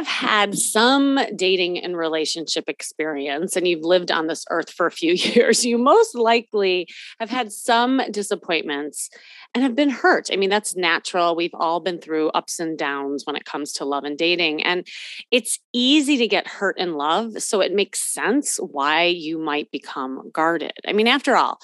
Have 0.00 0.06
had 0.06 0.58
some 0.58 1.20
dating 1.36 1.78
and 1.78 1.94
relationship 1.94 2.68
experience 2.68 3.54
and 3.54 3.68
you've 3.68 3.84
lived 3.84 4.10
on 4.10 4.28
this 4.28 4.46
earth 4.50 4.70
for 4.70 4.86
a 4.86 4.90
few 4.90 5.12
years, 5.14 5.64
you 5.64 5.76
most 5.76 6.14
likely 6.14 6.88
have 7.18 7.28
had 7.28 7.52
some 7.52 8.00
disappointments 8.10 9.10
and 9.54 9.62
have 9.62 9.74
been 9.74 9.90
hurt. 9.90 10.30
I 10.32 10.36
mean, 10.36 10.48
that's 10.48 10.74
natural. 10.74 11.36
We've 11.36 11.54
all 11.54 11.80
been 11.80 12.00
through 12.00 12.30
ups 12.30 12.58
and 12.58 12.78
downs 12.78 13.26
when 13.26 13.36
it 13.36 13.44
comes 13.44 13.72
to 13.74 13.84
love 13.84 14.04
and 14.04 14.16
dating. 14.16 14.62
And 14.62 14.86
it's 15.30 15.58
easy 15.72 16.16
to 16.16 16.28
get 16.28 16.46
hurt 16.46 16.78
in 16.78 16.94
love. 16.94 17.42
So 17.42 17.60
it 17.60 17.74
makes 17.74 18.00
sense 18.00 18.56
why 18.56 19.04
you 19.04 19.38
might 19.38 19.70
become 19.70 20.30
guarded. 20.32 20.72
I 20.86 20.92
mean, 20.92 21.08
after 21.08 21.36
all, 21.36 21.58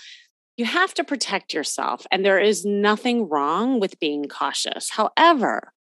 you 0.58 0.64
have 0.64 0.94
to 0.94 1.04
protect 1.04 1.52
yourself, 1.52 2.06
and 2.10 2.24
there 2.24 2.38
is 2.38 2.64
nothing 2.64 3.28
wrong 3.28 3.78
with 3.78 4.00
being 4.00 4.24
cautious. 4.24 4.88
However, 4.88 5.74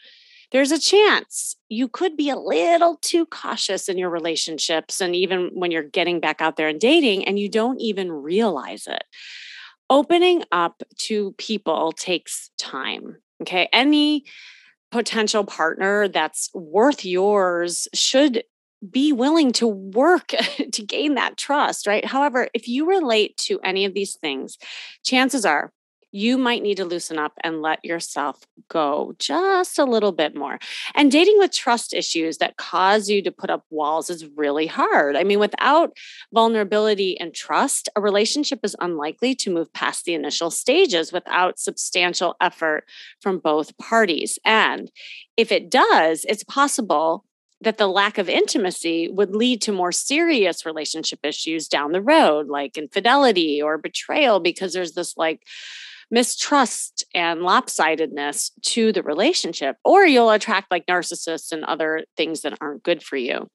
there's 0.53 0.71
a 0.71 0.79
chance 0.79 1.57
you 1.69 1.89
could 1.89 2.17
be 2.17 2.29
a 2.29 2.37
little 2.37 2.97
too 2.97 3.27
cautious 3.27 3.89
in 3.89 3.99
your 3.99 4.11
relationships 4.11 5.01
and 5.01 5.17
even 5.17 5.51
when 5.55 5.71
you're 5.71 5.83
getting 5.83 6.21
back 6.21 6.41
out 6.41 6.57
there 6.57 6.69
and 6.69 6.79
dating 6.79 7.27
and 7.27 7.39
you 7.39 7.49
don't 7.49 7.81
even 7.81 8.13
realize 8.13 8.87
it. 8.87 9.03
Opening 9.91 10.45
up 10.53 10.83
to 10.99 11.33
people 11.33 11.93
takes 11.93 12.51
time. 12.59 13.17
Okay. 13.41 13.69
Any 13.73 14.25
potential 14.91 15.45
partner 15.45 16.07
that's 16.07 16.51
worth 16.55 17.05
yours 17.05 17.89
should 17.95 18.45
be 18.91 19.13
willing 19.13 19.53
to 19.53 19.67
work 19.67 20.29
to 20.73 20.83
gain 20.85 21.15
that 21.15 21.37
trust, 21.37 21.87
right? 21.87 22.05
However, 22.05 22.49
if 22.53 22.69
you 22.69 22.87
relate 22.89 23.37
to 23.39 23.59
any 23.61 23.85
of 23.85 23.95
these 23.95 24.17
things, 24.17 24.59
chances 25.05 25.47
are 25.47 25.73
you 26.13 26.37
might 26.37 26.63
need 26.63 26.77
to 26.77 26.85
loosen 26.85 27.19
up 27.19 27.33
and 27.43 27.63
let 27.63 27.85
yourself 27.85 28.41
go 28.69 29.15
just 29.19 29.79
a 29.79 29.85
little 29.85 30.13
bit 30.13 30.37
more. 30.37 30.59
And 30.95 31.11
dating 31.11 31.39
with 31.39 31.53
trust 31.53 31.95
issues 31.95 32.37
that 32.39 32.59
cause 32.59 33.09
you 33.09 33.23
to 33.23 33.33
put 33.33 33.51
up 33.51 33.65
walls 33.71 34.11
is 34.11 34.27
really 34.37 34.67
hard. 34.67 35.17
I 35.17 35.25
mean, 35.25 35.39
without 35.39 35.97
vulnerability 36.33 37.19
and 37.19 37.35
trust, 37.35 37.89
a 37.97 38.01
relationship 38.01 38.61
is 38.63 38.77
unlikely 38.79 39.35
to 39.37 39.53
move 39.53 39.73
past 39.73 40.05
the 40.05 40.15
initial 40.15 40.51
stages 40.51 41.13
without 41.13 41.59
substantial 41.59 42.37
effort 42.41 42.85
from 43.21 43.39
both 43.39 43.77
parties. 43.79 44.39
And 44.45 44.91
if 45.39 45.51
it 45.51 45.71
does, 45.71 46.27
it's 46.29 46.45
possible 46.45 47.25
that 47.63 47.79
the 47.79 47.87
lack 47.87 48.19
of 48.19 48.29
intimacy 48.29 49.09
would 49.09 49.35
lead 49.35 49.63
to 49.63 49.73
more 49.73 49.93
serious 49.93 50.67
relationship 50.67 51.21
issues 51.23 51.69
down 51.69 51.93
the 51.93 52.03
road, 52.03 52.49
like 52.49 52.77
infidelity 52.77 53.63
or 53.63 53.79
betrayal, 53.79 54.41
because 54.41 54.73
there's 54.73 54.93
this 54.93 55.17
like 55.17 55.47
mistrust 56.13 57.05
and 57.15 57.41
lopsidedness 57.41 58.51
to 58.61 58.93
the 58.93 59.03
relationship, 59.03 59.77
or 59.83 60.05
you'll 60.05 60.31
attract 60.31 60.71
like 60.71 60.87
narcissists 60.87 61.51
and 61.51 61.65
other 61.65 62.05
things 62.19 62.43
that 62.43 62.57
aren't 62.61 62.83
good 62.83 63.03
for 63.03 63.17
you. 63.17 63.49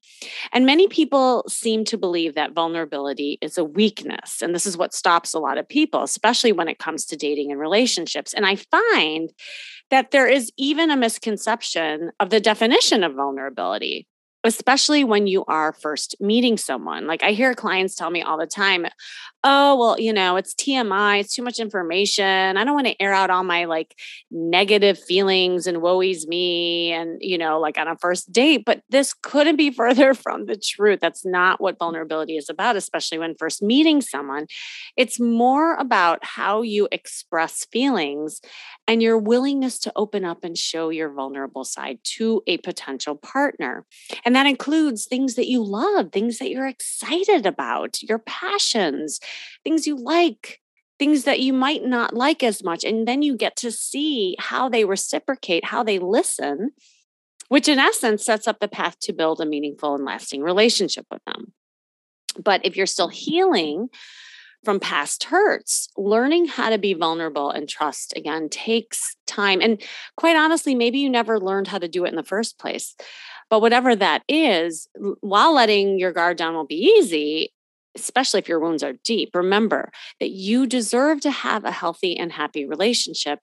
And 0.52 0.66
many 0.66 0.88
people 0.88 1.44
seem 1.48 1.84
to 1.84 1.96
believe 1.96 2.34
that 2.34 2.52
vulnerability 2.52 3.38
is 3.40 3.56
a 3.56 3.64
weakness. 3.64 4.42
And 4.42 4.54
this 4.54 4.66
is 4.66 4.76
what 4.76 4.92
stops 4.92 5.32
a 5.32 5.38
lot 5.38 5.56
of 5.56 5.68
people, 5.68 6.02
especially 6.02 6.50
when 6.50 6.68
it 6.68 6.80
comes 6.80 7.06
to 7.06 7.16
dating 7.16 7.52
and 7.52 7.60
relationships. 7.60 8.34
And 8.34 8.44
I 8.44 8.56
find 8.56 9.30
that 9.90 10.10
there 10.10 10.26
is 10.26 10.52
even 10.58 10.90
a 10.90 10.96
misconception 10.96 12.10
of 12.18 12.30
the 12.30 12.40
definition 12.40 13.04
of 13.04 13.14
vulnerability 13.14 14.08
especially 14.44 15.02
when 15.02 15.26
you 15.26 15.44
are 15.46 15.72
first 15.72 16.14
meeting 16.20 16.56
someone. 16.56 17.06
Like 17.06 17.22
I 17.22 17.32
hear 17.32 17.54
clients 17.54 17.94
tell 17.94 18.10
me 18.10 18.22
all 18.22 18.38
the 18.38 18.46
time, 18.46 18.86
oh, 19.44 19.76
well, 19.78 20.00
you 20.00 20.12
know, 20.12 20.36
it's 20.36 20.54
TMI, 20.54 21.20
it's 21.20 21.34
too 21.34 21.42
much 21.42 21.58
information. 21.58 22.56
I 22.56 22.64
don't 22.64 22.74
want 22.74 22.86
to 22.86 23.00
air 23.02 23.12
out 23.12 23.30
all 23.30 23.44
my 23.44 23.64
like 23.64 23.94
negative 24.30 24.98
feelings 24.98 25.66
and 25.66 25.80
woe 25.80 26.00
is 26.00 26.26
me 26.26 26.92
and, 26.92 27.18
you 27.20 27.38
know, 27.38 27.58
like 27.58 27.78
on 27.78 27.88
a 27.88 27.96
first 27.96 28.32
date. 28.32 28.64
But 28.64 28.82
this 28.90 29.14
couldn't 29.14 29.56
be 29.56 29.70
further 29.78 30.14
from 30.14 30.46
the 30.46 30.56
truth. 30.56 31.00
That's 31.00 31.24
not 31.24 31.60
what 31.60 31.78
vulnerability 31.78 32.36
is 32.36 32.48
about, 32.48 32.76
especially 32.76 33.18
when 33.18 33.34
first 33.36 33.62
meeting 33.62 34.00
someone. 34.00 34.46
It's 34.96 35.18
more 35.20 35.74
about 35.74 36.24
how 36.24 36.62
you 36.62 36.88
express 36.92 37.64
feelings 37.72 38.40
and 38.86 39.02
your 39.02 39.18
willingness 39.18 39.78
to 39.80 39.92
open 39.96 40.24
up 40.24 40.44
and 40.44 40.56
show 40.56 40.88
your 40.90 41.12
vulnerable 41.12 41.64
side 41.64 41.98
to 42.02 42.42
a 42.46 42.58
potential 42.58 43.14
partner. 43.14 43.84
And 44.28 44.36
that 44.36 44.46
includes 44.46 45.06
things 45.06 45.36
that 45.36 45.48
you 45.48 45.64
love, 45.64 46.12
things 46.12 46.36
that 46.36 46.50
you're 46.50 46.66
excited 46.66 47.46
about, 47.46 48.02
your 48.02 48.18
passions, 48.18 49.20
things 49.64 49.86
you 49.86 49.96
like, 49.96 50.60
things 50.98 51.24
that 51.24 51.40
you 51.40 51.54
might 51.54 51.82
not 51.82 52.14
like 52.14 52.42
as 52.42 52.62
much. 52.62 52.84
And 52.84 53.08
then 53.08 53.22
you 53.22 53.38
get 53.38 53.56
to 53.56 53.72
see 53.72 54.36
how 54.38 54.68
they 54.68 54.84
reciprocate, 54.84 55.64
how 55.64 55.82
they 55.82 55.98
listen, 55.98 56.72
which 57.48 57.68
in 57.68 57.78
essence 57.78 58.22
sets 58.22 58.46
up 58.46 58.60
the 58.60 58.68
path 58.68 59.00
to 59.00 59.14
build 59.14 59.40
a 59.40 59.46
meaningful 59.46 59.94
and 59.94 60.04
lasting 60.04 60.42
relationship 60.42 61.06
with 61.10 61.24
them. 61.24 61.54
But 62.38 62.60
if 62.66 62.76
you're 62.76 62.84
still 62.84 63.08
healing, 63.08 63.88
from 64.64 64.80
past 64.80 65.24
hurts. 65.24 65.88
Learning 65.96 66.46
how 66.46 66.70
to 66.70 66.78
be 66.78 66.94
vulnerable 66.94 67.50
and 67.50 67.68
trust 67.68 68.12
again 68.16 68.48
takes 68.48 69.16
time. 69.26 69.60
And 69.60 69.80
quite 70.16 70.36
honestly, 70.36 70.74
maybe 70.74 70.98
you 70.98 71.08
never 71.08 71.38
learned 71.38 71.68
how 71.68 71.78
to 71.78 71.88
do 71.88 72.04
it 72.04 72.08
in 72.08 72.16
the 72.16 72.24
first 72.24 72.58
place. 72.58 72.96
But 73.50 73.60
whatever 73.60 73.96
that 73.96 74.22
is, 74.28 74.88
while 75.20 75.54
letting 75.54 75.98
your 75.98 76.12
guard 76.12 76.36
down 76.36 76.54
will 76.54 76.66
be 76.66 76.94
easy, 76.98 77.52
especially 77.96 78.38
if 78.38 78.48
your 78.48 78.60
wounds 78.60 78.82
are 78.82 78.94
deep, 79.04 79.30
remember 79.34 79.90
that 80.20 80.30
you 80.30 80.66
deserve 80.66 81.20
to 81.22 81.30
have 81.30 81.64
a 81.64 81.70
healthy 81.70 82.16
and 82.16 82.32
happy 82.32 82.66
relationship 82.66 83.40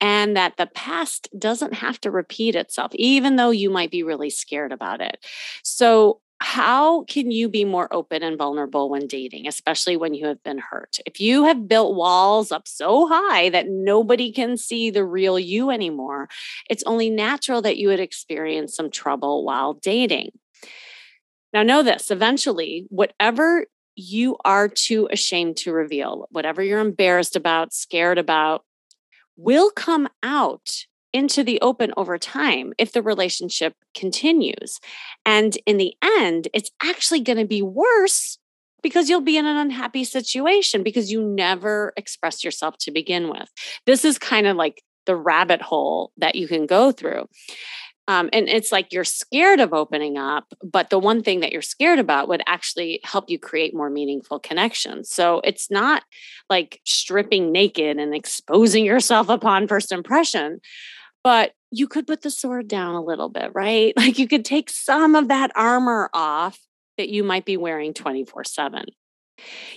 and 0.00 0.36
that 0.36 0.56
the 0.56 0.66
past 0.66 1.28
doesn't 1.38 1.74
have 1.74 2.00
to 2.00 2.10
repeat 2.10 2.54
itself, 2.54 2.92
even 2.94 3.36
though 3.36 3.50
you 3.50 3.70
might 3.70 3.90
be 3.90 4.02
really 4.02 4.30
scared 4.30 4.72
about 4.72 5.00
it. 5.00 5.24
So, 5.64 6.20
how 6.40 7.02
can 7.04 7.30
you 7.30 7.48
be 7.48 7.64
more 7.64 7.92
open 7.92 8.22
and 8.22 8.38
vulnerable 8.38 8.88
when 8.88 9.06
dating, 9.06 9.48
especially 9.48 9.96
when 9.96 10.14
you 10.14 10.26
have 10.26 10.42
been 10.42 10.58
hurt? 10.58 10.98
If 11.04 11.20
you 11.20 11.44
have 11.44 11.66
built 11.66 11.96
walls 11.96 12.52
up 12.52 12.68
so 12.68 13.08
high 13.08 13.48
that 13.50 13.68
nobody 13.68 14.30
can 14.30 14.56
see 14.56 14.90
the 14.90 15.04
real 15.04 15.38
you 15.38 15.70
anymore, 15.70 16.28
it's 16.70 16.84
only 16.84 17.10
natural 17.10 17.60
that 17.62 17.76
you 17.76 17.88
would 17.88 18.00
experience 18.00 18.76
some 18.76 18.90
trouble 18.90 19.44
while 19.44 19.74
dating. 19.74 20.30
Now, 21.52 21.62
know 21.62 21.82
this 21.82 22.10
eventually, 22.10 22.86
whatever 22.90 23.66
you 23.96 24.36
are 24.44 24.68
too 24.68 25.08
ashamed 25.10 25.56
to 25.56 25.72
reveal, 25.72 26.28
whatever 26.30 26.62
you're 26.62 26.78
embarrassed 26.78 27.34
about, 27.34 27.72
scared 27.72 28.18
about, 28.18 28.64
will 29.36 29.70
come 29.70 30.08
out 30.22 30.86
into 31.12 31.42
the 31.42 31.60
open 31.60 31.92
over 31.96 32.18
time 32.18 32.72
if 32.78 32.92
the 32.92 33.02
relationship 33.02 33.74
continues. 33.94 34.78
And 35.24 35.56
in 35.66 35.76
the 35.76 35.94
end, 36.02 36.48
it's 36.52 36.70
actually 36.82 37.20
going 37.20 37.38
to 37.38 37.46
be 37.46 37.62
worse 37.62 38.38
because 38.82 39.08
you'll 39.08 39.20
be 39.20 39.36
in 39.36 39.46
an 39.46 39.56
unhappy 39.56 40.04
situation 40.04 40.82
because 40.82 41.10
you 41.10 41.22
never 41.22 41.92
expressed 41.96 42.44
yourself 42.44 42.76
to 42.78 42.90
begin 42.90 43.28
with. 43.28 43.48
This 43.86 44.04
is 44.04 44.18
kind 44.18 44.46
of 44.46 44.56
like 44.56 44.82
the 45.06 45.16
rabbit 45.16 45.62
hole 45.62 46.12
that 46.18 46.34
you 46.34 46.46
can 46.46 46.66
go 46.66 46.92
through. 46.92 47.26
Um, 48.08 48.30
and 48.32 48.48
it's 48.48 48.72
like 48.72 48.90
you're 48.90 49.04
scared 49.04 49.60
of 49.60 49.74
opening 49.74 50.16
up, 50.16 50.46
but 50.62 50.88
the 50.88 50.98
one 50.98 51.22
thing 51.22 51.40
that 51.40 51.52
you're 51.52 51.60
scared 51.60 51.98
about 51.98 52.26
would 52.26 52.42
actually 52.46 53.00
help 53.04 53.28
you 53.28 53.38
create 53.38 53.74
more 53.74 53.90
meaningful 53.90 54.38
connections. 54.38 55.10
So 55.10 55.42
it's 55.44 55.70
not 55.70 56.04
like 56.48 56.80
stripping 56.86 57.52
naked 57.52 57.98
and 57.98 58.14
exposing 58.14 58.86
yourself 58.86 59.28
upon 59.28 59.68
first 59.68 59.92
impression, 59.92 60.60
but 61.24 61.52
you 61.70 61.86
could 61.86 62.06
put 62.06 62.22
the 62.22 62.30
sword 62.30 62.68
down 62.68 62.94
a 62.94 63.02
little 63.02 63.28
bit, 63.28 63.50
right? 63.54 63.92
Like 63.96 64.18
you 64.18 64.28
could 64.28 64.44
take 64.44 64.70
some 64.70 65.14
of 65.14 65.28
that 65.28 65.50
armor 65.54 66.10
off 66.12 66.58
that 66.96 67.08
you 67.08 67.22
might 67.22 67.44
be 67.44 67.56
wearing 67.56 67.94
24 67.94 68.44
7. 68.44 68.84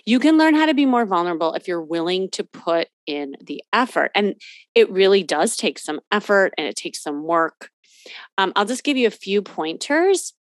You 0.06 0.20
can 0.20 0.38
learn 0.38 0.56
how 0.56 0.66
to 0.66 0.74
be 0.74 0.86
more 0.86 1.06
vulnerable 1.06 1.54
if 1.54 1.68
you're 1.68 1.82
willing 1.82 2.30
to 2.32 2.44
put 2.44 2.88
in 3.06 3.36
the 3.42 3.64
effort. 3.72 4.12
And 4.16 4.36
it 4.74 4.90
really 4.90 5.24
does 5.24 5.56
take 5.56 5.78
some 5.78 6.00
effort 6.12 6.54
and 6.58 6.68
it 6.68 6.76
takes 6.76 7.04
some 7.04 7.24
work. 7.24 7.70
Um, 8.38 8.52
I'll 8.56 8.66
just 8.66 8.84
give 8.84 8.98
you 8.98 9.08
a 9.08 9.12
few 9.12 9.42
pointers 9.42 10.34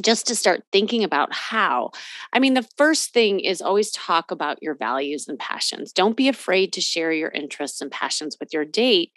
just 0.00 0.26
to 0.26 0.34
start 0.34 0.64
thinking 0.72 1.04
about 1.04 1.32
how. 1.32 1.90
I 2.32 2.38
mean, 2.38 2.54
the 2.54 2.66
first 2.76 3.12
thing 3.12 3.40
is 3.40 3.60
always 3.60 3.90
talk 3.90 4.30
about 4.30 4.62
your 4.62 4.74
values 4.74 5.28
and 5.28 5.38
passions. 5.38 5.92
Don't 5.92 6.16
be 6.16 6.28
afraid 6.28 6.72
to 6.72 6.80
share 6.80 7.12
your 7.12 7.30
interests 7.30 7.80
and 7.80 7.90
passions 7.90 8.36
with 8.40 8.52
your 8.52 8.64
date 8.64 9.12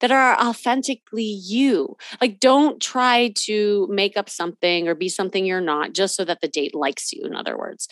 that 0.00 0.12
are 0.12 0.38
authentically 0.40 1.22
you. 1.22 1.96
Like, 2.20 2.40
don't 2.40 2.80
try 2.80 3.32
to 3.38 3.88
make 3.90 4.16
up 4.16 4.30
something 4.30 4.88
or 4.88 4.94
be 4.94 5.08
something 5.08 5.44
you're 5.44 5.60
not 5.60 5.92
just 5.92 6.16
so 6.16 6.24
that 6.24 6.40
the 6.40 6.48
date 6.48 6.74
likes 6.74 7.12
you, 7.12 7.24
in 7.24 7.34
other 7.34 7.58
words. 7.58 7.88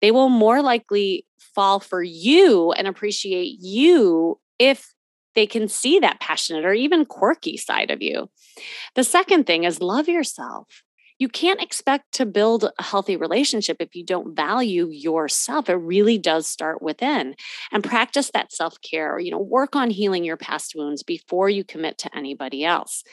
They 0.00 0.10
will 0.10 0.28
more 0.28 0.62
likely 0.62 1.26
fall 1.54 1.80
for 1.80 2.02
you 2.02 2.72
and 2.72 2.86
appreciate 2.86 3.58
you 3.60 4.38
if 4.58 4.92
they 5.34 5.46
can 5.46 5.68
see 5.68 5.98
that 5.98 6.20
passionate 6.20 6.64
or 6.64 6.74
even 6.74 7.04
quirky 7.04 7.56
side 7.56 7.90
of 7.90 8.02
you. 8.02 8.28
The 8.94 9.04
second 9.04 9.46
thing 9.46 9.64
is 9.64 9.80
love 9.80 10.08
yourself 10.08 10.82
you 11.22 11.28
can't 11.28 11.62
expect 11.62 12.10
to 12.14 12.26
build 12.26 12.64
a 12.64 12.82
healthy 12.82 13.16
relationship 13.16 13.76
if 13.78 13.94
you 13.94 14.04
don't 14.04 14.34
value 14.34 14.88
yourself. 14.90 15.70
It 15.70 15.74
really 15.74 16.18
does 16.18 16.48
start 16.48 16.82
within. 16.82 17.36
And 17.70 17.84
practice 17.84 18.32
that 18.34 18.52
self-care 18.52 19.14
or, 19.14 19.20
you 19.20 19.30
know 19.30 19.38
work 19.38 19.76
on 19.76 19.90
healing 19.90 20.24
your 20.24 20.36
past 20.36 20.74
wounds 20.74 21.04
before 21.04 21.48
you 21.48 21.62
commit 21.62 21.96
to 21.98 22.16
anybody 22.16 22.64
else. 22.64 23.04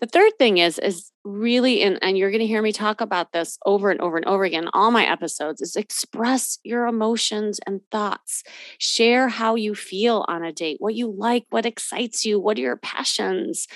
The 0.00 0.08
third 0.08 0.32
thing 0.36 0.58
is 0.58 0.80
is 0.80 1.12
really 1.22 1.82
and, 1.82 1.98
and 2.02 2.18
you're 2.18 2.32
going 2.32 2.40
to 2.40 2.46
hear 2.46 2.62
me 2.62 2.72
talk 2.72 3.00
about 3.00 3.32
this 3.32 3.56
over 3.64 3.90
and 3.92 4.00
over 4.00 4.16
and 4.16 4.26
over 4.26 4.42
again 4.42 4.68
all 4.72 4.90
my 4.90 5.04
episodes 5.06 5.60
is 5.60 5.76
express 5.76 6.58
your 6.64 6.86
emotions 6.88 7.60
and 7.66 7.82
thoughts. 7.92 8.42
Share 8.78 9.28
how 9.28 9.54
you 9.54 9.76
feel 9.76 10.24
on 10.26 10.42
a 10.42 10.52
date 10.52 10.78
what 10.80 10.94
you 10.96 11.14
like 11.16 11.44
what 11.50 11.66
excites 11.66 12.24
you 12.24 12.40
what 12.40 12.58
are 12.58 12.62
your 12.62 12.76
passions 12.76 13.68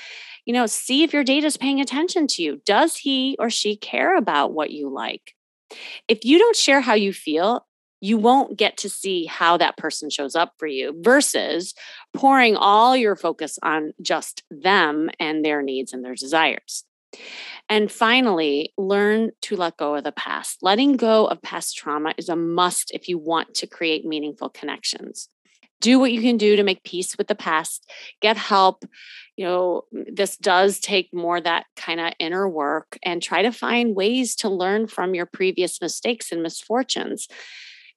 you 0.44 0.53
know, 0.53 0.67
see 0.67 1.03
if 1.03 1.12
your 1.12 1.25
date 1.25 1.44
is 1.44 1.56
paying 1.56 1.81
attention 1.81 2.27
to 2.29 2.43
you. 2.43 2.61
Does 2.65 2.97
he 2.97 3.37
or 3.39 3.50
she 3.50 3.77
care 3.77 4.17
about 4.17 4.53
what 4.53 4.71
you 4.71 4.89
like? 4.89 5.35
If 6.09 6.25
you 6.25 6.39
don't 6.39 6.56
share 6.56 6.81
how 6.81 6.94
you 6.94 7.12
feel, 7.12 7.67
you 8.00 8.19
won't 8.19 8.59
get 8.59 8.77
to 8.79 8.89
see 8.89 9.27
how 9.27 9.56
that 9.56 9.77
person 9.77 10.11
shows 10.11 10.35
up 10.35 10.55
for 10.59 10.67
you 10.67 11.00
versus 11.03 11.73
pouring 12.12 12.56
all 12.56 12.97
your 12.97 13.15
focus 13.15 13.59
on 13.62 13.93
just 14.03 14.43
them 14.50 15.09
and 15.21 15.44
their 15.44 15.62
needs 15.62 15.93
and 15.93 16.05
their 16.05 16.17
desires. 16.17 16.85
And 17.69 17.91
finally, 17.93 18.73
learn 18.77 19.31
to 19.43 19.56
let 19.56 19.77
go 19.77 19.95
of 19.95 20.05
the 20.05 20.12
past. 20.12 20.59
Letting 20.62 20.97
go 20.97 21.27
of 21.27 21.43
past 21.43 21.77
trauma 21.77 22.12
is 22.17 22.29
a 22.29 22.37
must 22.37 22.91
if 22.91 23.09
you 23.09 23.19
want 23.19 23.55
to 23.55 23.67
create 23.69 24.05
meaningful 24.05 24.49
connections. 24.49 25.29
Do 25.81 25.99
what 25.99 26.12
you 26.12 26.21
can 26.21 26.37
do 26.37 26.56
to 26.56 26.62
make 26.62 26.85
peace 26.85 27.17
with 27.17 27.29
the 27.29 27.35
past, 27.35 27.91
get 28.21 28.37
help, 28.37 28.85
you 29.37 29.44
know 29.44 29.84
this 29.93 30.37
does 30.37 30.79
take 30.79 31.08
more 31.12 31.40
that 31.40 31.67
kind 31.76 32.00
of 32.00 32.12
inner 32.19 32.49
work 32.49 32.99
and 33.02 33.23
try 33.23 33.43
to 33.43 33.52
find 33.52 33.96
ways 33.96 34.34
to 34.37 34.49
learn 34.49 34.87
from 34.87 35.14
your 35.14 35.26
previous 35.26 35.81
mistakes 35.81 36.32
and 36.32 36.43
misfortunes 36.43 37.29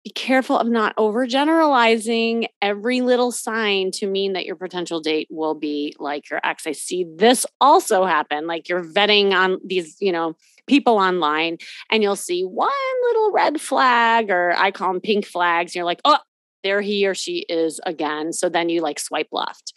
be 0.06 0.12
careful 0.12 0.60
of 0.60 0.68
not 0.68 0.96
overgeneralizing 0.98 2.46
every 2.62 3.02
little 3.02 3.32
sign 3.32 3.90
to 3.90 4.06
mean 4.06 4.34
that 4.34 4.46
your 4.46 4.56
potential 4.56 5.02
date 5.02 5.28
will 5.32 5.56
be 5.56 5.96
like 5.98 6.30
your 6.30 6.40
ex. 6.44 6.68
I 6.68 6.74
see 6.74 7.08
this 7.16 7.44
also 7.60 8.06
happen. 8.06 8.46
Like 8.46 8.70
you're 8.70 8.84
vetting 8.84 9.34
on 9.34 9.58
these, 9.66 9.98
you 10.00 10.12
know, 10.12 10.36
people 10.68 10.98
online 10.98 11.58
and 11.90 12.04
you'll 12.04 12.16
see 12.16 12.44
one 12.44 12.70
little 13.08 13.32
red 13.32 13.60
flag 13.60 14.30
or 14.30 14.54
I 14.56 14.70
call 14.70 14.94
them 14.94 15.02
pink 15.02 15.26
flags. 15.26 15.72
And 15.72 15.78
you're 15.78 15.86
like, 15.86 16.02
oh, 16.06 16.20
there 16.66 16.82
he 16.82 17.08
or 17.08 17.14
she 17.14 17.46
is 17.48 17.80
again. 17.86 18.34
So 18.34 18.50
then 18.50 18.70
you 18.70 18.82
like 18.82 19.00
swipe 19.00 19.30
left 19.32 19.74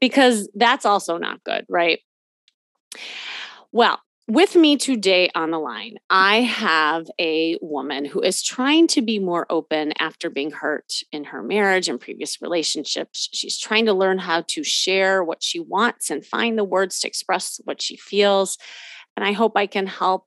because 0.00 0.50
that's 0.54 0.84
also 0.84 1.16
not 1.16 1.42
good, 1.44 1.64
right? 1.68 2.00
Well, 3.70 4.00
with 4.28 4.54
me 4.54 4.76
today 4.76 5.30
on 5.34 5.50
the 5.50 5.58
line, 5.58 5.96
I 6.10 6.42
have 6.42 7.06
a 7.20 7.58
woman 7.60 8.04
who 8.04 8.20
is 8.20 8.42
trying 8.42 8.86
to 8.88 9.02
be 9.02 9.18
more 9.18 9.46
open 9.50 9.92
after 9.98 10.30
being 10.30 10.50
hurt 10.50 10.92
in 11.12 11.24
her 11.24 11.42
marriage 11.42 11.88
and 11.88 12.00
previous 12.00 12.40
relationships. 12.40 13.28
She's 13.32 13.58
trying 13.58 13.86
to 13.86 13.92
learn 13.92 14.18
how 14.18 14.42
to 14.48 14.64
share 14.64 15.24
what 15.24 15.42
she 15.42 15.60
wants 15.60 16.10
and 16.10 16.24
find 16.24 16.58
the 16.58 16.64
words 16.64 17.00
to 17.00 17.08
express 17.08 17.60
what 17.64 17.82
she 17.82 17.96
feels. 17.96 18.58
And 19.16 19.24
I 19.24 19.32
hope 19.32 19.52
I 19.56 19.66
can 19.66 19.86
help 19.86 20.26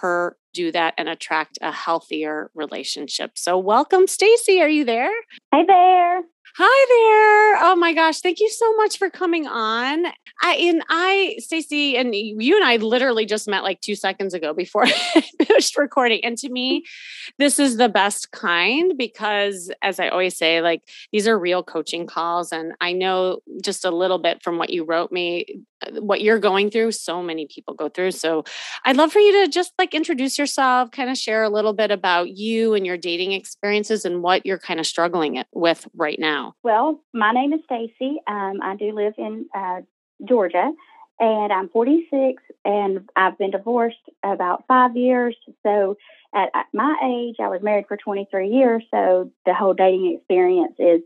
her 0.00 0.36
do 0.54 0.72
that 0.72 0.94
and 0.96 1.08
attract 1.08 1.58
a 1.60 1.72
healthier 1.72 2.50
relationship. 2.54 3.32
So, 3.36 3.58
welcome, 3.58 4.06
Stacy. 4.06 4.62
Are 4.62 4.68
you 4.68 4.84
there? 4.84 5.12
Hi 5.52 5.64
there. 5.66 6.22
Hi 6.56 6.86
there. 6.88 7.68
Oh 7.68 7.74
my 7.74 7.92
gosh. 7.94 8.20
Thank 8.20 8.38
you 8.38 8.48
so 8.48 8.76
much 8.76 8.96
for 8.96 9.10
coming 9.10 9.48
on. 9.48 10.06
I 10.40 10.54
and 10.54 10.84
I, 10.88 11.34
Stacy, 11.38 11.96
and 11.96 12.14
you 12.14 12.54
and 12.54 12.64
I 12.64 12.76
literally 12.76 13.26
just 13.26 13.48
met 13.48 13.64
like 13.64 13.80
two 13.80 13.96
seconds 13.96 14.34
ago 14.34 14.54
before 14.54 14.84
I 14.86 15.24
finished 15.42 15.76
recording. 15.76 16.24
And 16.24 16.38
to 16.38 16.48
me, 16.48 16.84
this 17.38 17.58
is 17.58 17.76
the 17.76 17.88
best 17.88 18.30
kind 18.30 18.92
because 18.96 19.72
as 19.82 19.98
I 19.98 20.08
always 20.08 20.36
say, 20.36 20.60
like 20.60 20.82
these 21.12 21.26
are 21.26 21.36
real 21.36 21.64
coaching 21.64 22.06
calls. 22.06 22.52
And 22.52 22.74
I 22.80 22.92
know 22.92 23.40
just 23.60 23.84
a 23.84 23.90
little 23.90 24.18
bit 24.18 24.40
from 24.40 24.56
what 24.56 24.70
you 24.70 24.84
wrote 24.84 25.10
me, 25.10 25.46
uh, 25.84 26.00
what 26.02 26.20
you're 26.20 26.38
going 26.38 26.70
through, 26.70 26.92
so 26.92 27.20
many 27.20 27.46
people 27.46 27.74
go 27.74 27.88
through. 27.88 28.12
So 28.12 28.44
I'd 28.84 28.96
love 28.96 29.12
for 29.12 29.18
you 29.18 29.44
to 29.44 29.50
just 29.50 29.72
like 29.76 29.92
introduce 29.92 30.38
yourself, 30.38 30.92
kind 30.92 31.10
of 31.10 31.16
share 31.16 31.42
a 31.42 31.50
little 31.50 31.72
bit 31.72 31.90
about 31.90 32.30
you 32.30 32.74
and 32.74 32.86
your 32.86 32.96
dating 32.96 33.32
experiences 33.32 34.04
and 34.04 34.22
what 34.22 34.46
you're 34.46 34.58
kind 34.58 34.78
of 34.78 34.86
struggling 34.86 35.42
with 35.52 35.88
right 35.96 36.18
now 36.18 36.43
now? 36.44 36.54
Well, 36.62 37.00
my 37.12 37.32
name 37.32 37.52
is 37.52 37.60
Stacy. 37.64 38.20
Um, 38.26 38.60
I 38.62 38.76
do 38.78 38.92
live 38.92 39.14
in 39.18 39.46
uh, 39.54 39.80
Georgia, 40.26 40.72
and 41.18 41.52
I'm 41.52 41.68
46, 41.68 42.42
and 42.64 43.08
I've 43.16 43.38
been 43.38 43.50
divorced 43.50 43.96
about 44.22 44.64
five 44.66 44.96
years. 44.96 45.36
So, 45.62 45.96
at, 46.34 46.50
my 46.72 46.96
age, 47.04 47.36
I 47.40 47.48
was 47.48 47.62
married 47.62 47.86
for 47.86 47.96
23 47.96 48.48
years. 48.48 48.82
So, 48.90 49.30
the 49.46 49.54
whole 49.54 49.74
dating 49.74 50.16
experience 50.16 50.74
is 50.78 51.00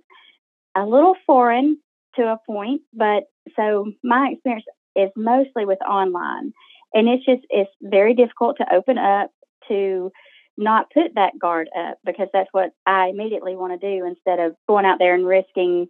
a 0.77 0.85
little 0.85 1.15
foreign 1.27 1.79
to 2.17 2.23
a 2.23 2.41
point, 2.47 2.83
but 2.93 3.25
so 3.57 3.93
my 4.03 4.31
experience 4.33 4.65
is 4.97 5.11
mostly 5.17 5.65
with 5.65 5.81
online, 5.83 6.53
and 6.95 7.09
it's 7.09 7.25
just 7.25 7.43
it's 7.51 7.71
very 7.81 8.15
difficult 8.15 8.57
to 8.59 8.75
open 8.75 8.99
up 8.99 9.31
to 9.69 10.11
not 10.59 10.91
put 10.91 11.15
that 11.15 11.39
guard 11.39 11.69
up 11.77 11.99
because 12.05 12.29
that's 12.33 12.49
what 12.53 12.73
I 12.85 13.07
immediately 13.07 13.55
want 13.55 13.81
to 13.81 13.99
do 13.99 14.05
instead 14.05 14.41
of 14.41 14.57
going 14.67 14.85
out 14.85 14.99
there 14.99 15.15
and 15.15 15.27
risking 15.27 15.87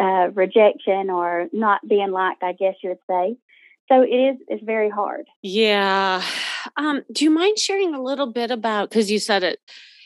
uh, 0.00 0.28
rejection 0.32 1.10
or 1.10 1.48
not 1.52 1.80
being 1.86 2.12
liked, 2.12 2.42
I 2.42 2.52
guess 2.52 2.74
you 2.82 2.90
would 2.90 2.98
say. 3.10 3.36
So 3.88 4.02
it 4.02 4.06
is 4.06 4.36
it's 4.48 4.64
very 4.64 4.90
hard. 4.90 5.26
Yeah. 5.42 6.22
Um, 6.76 7.02
do 7.12 7.24
you 7.24 7.30
mind 7.30 7.58
sharing 7.58 7.94
a 7.94 8.02
little 8.02 8.32
bit 8.32 8.50
about 8.50 8.90
because 8.90 9.10
you 9.10 9.18
said 9.18 9.42
it 9.42 9.60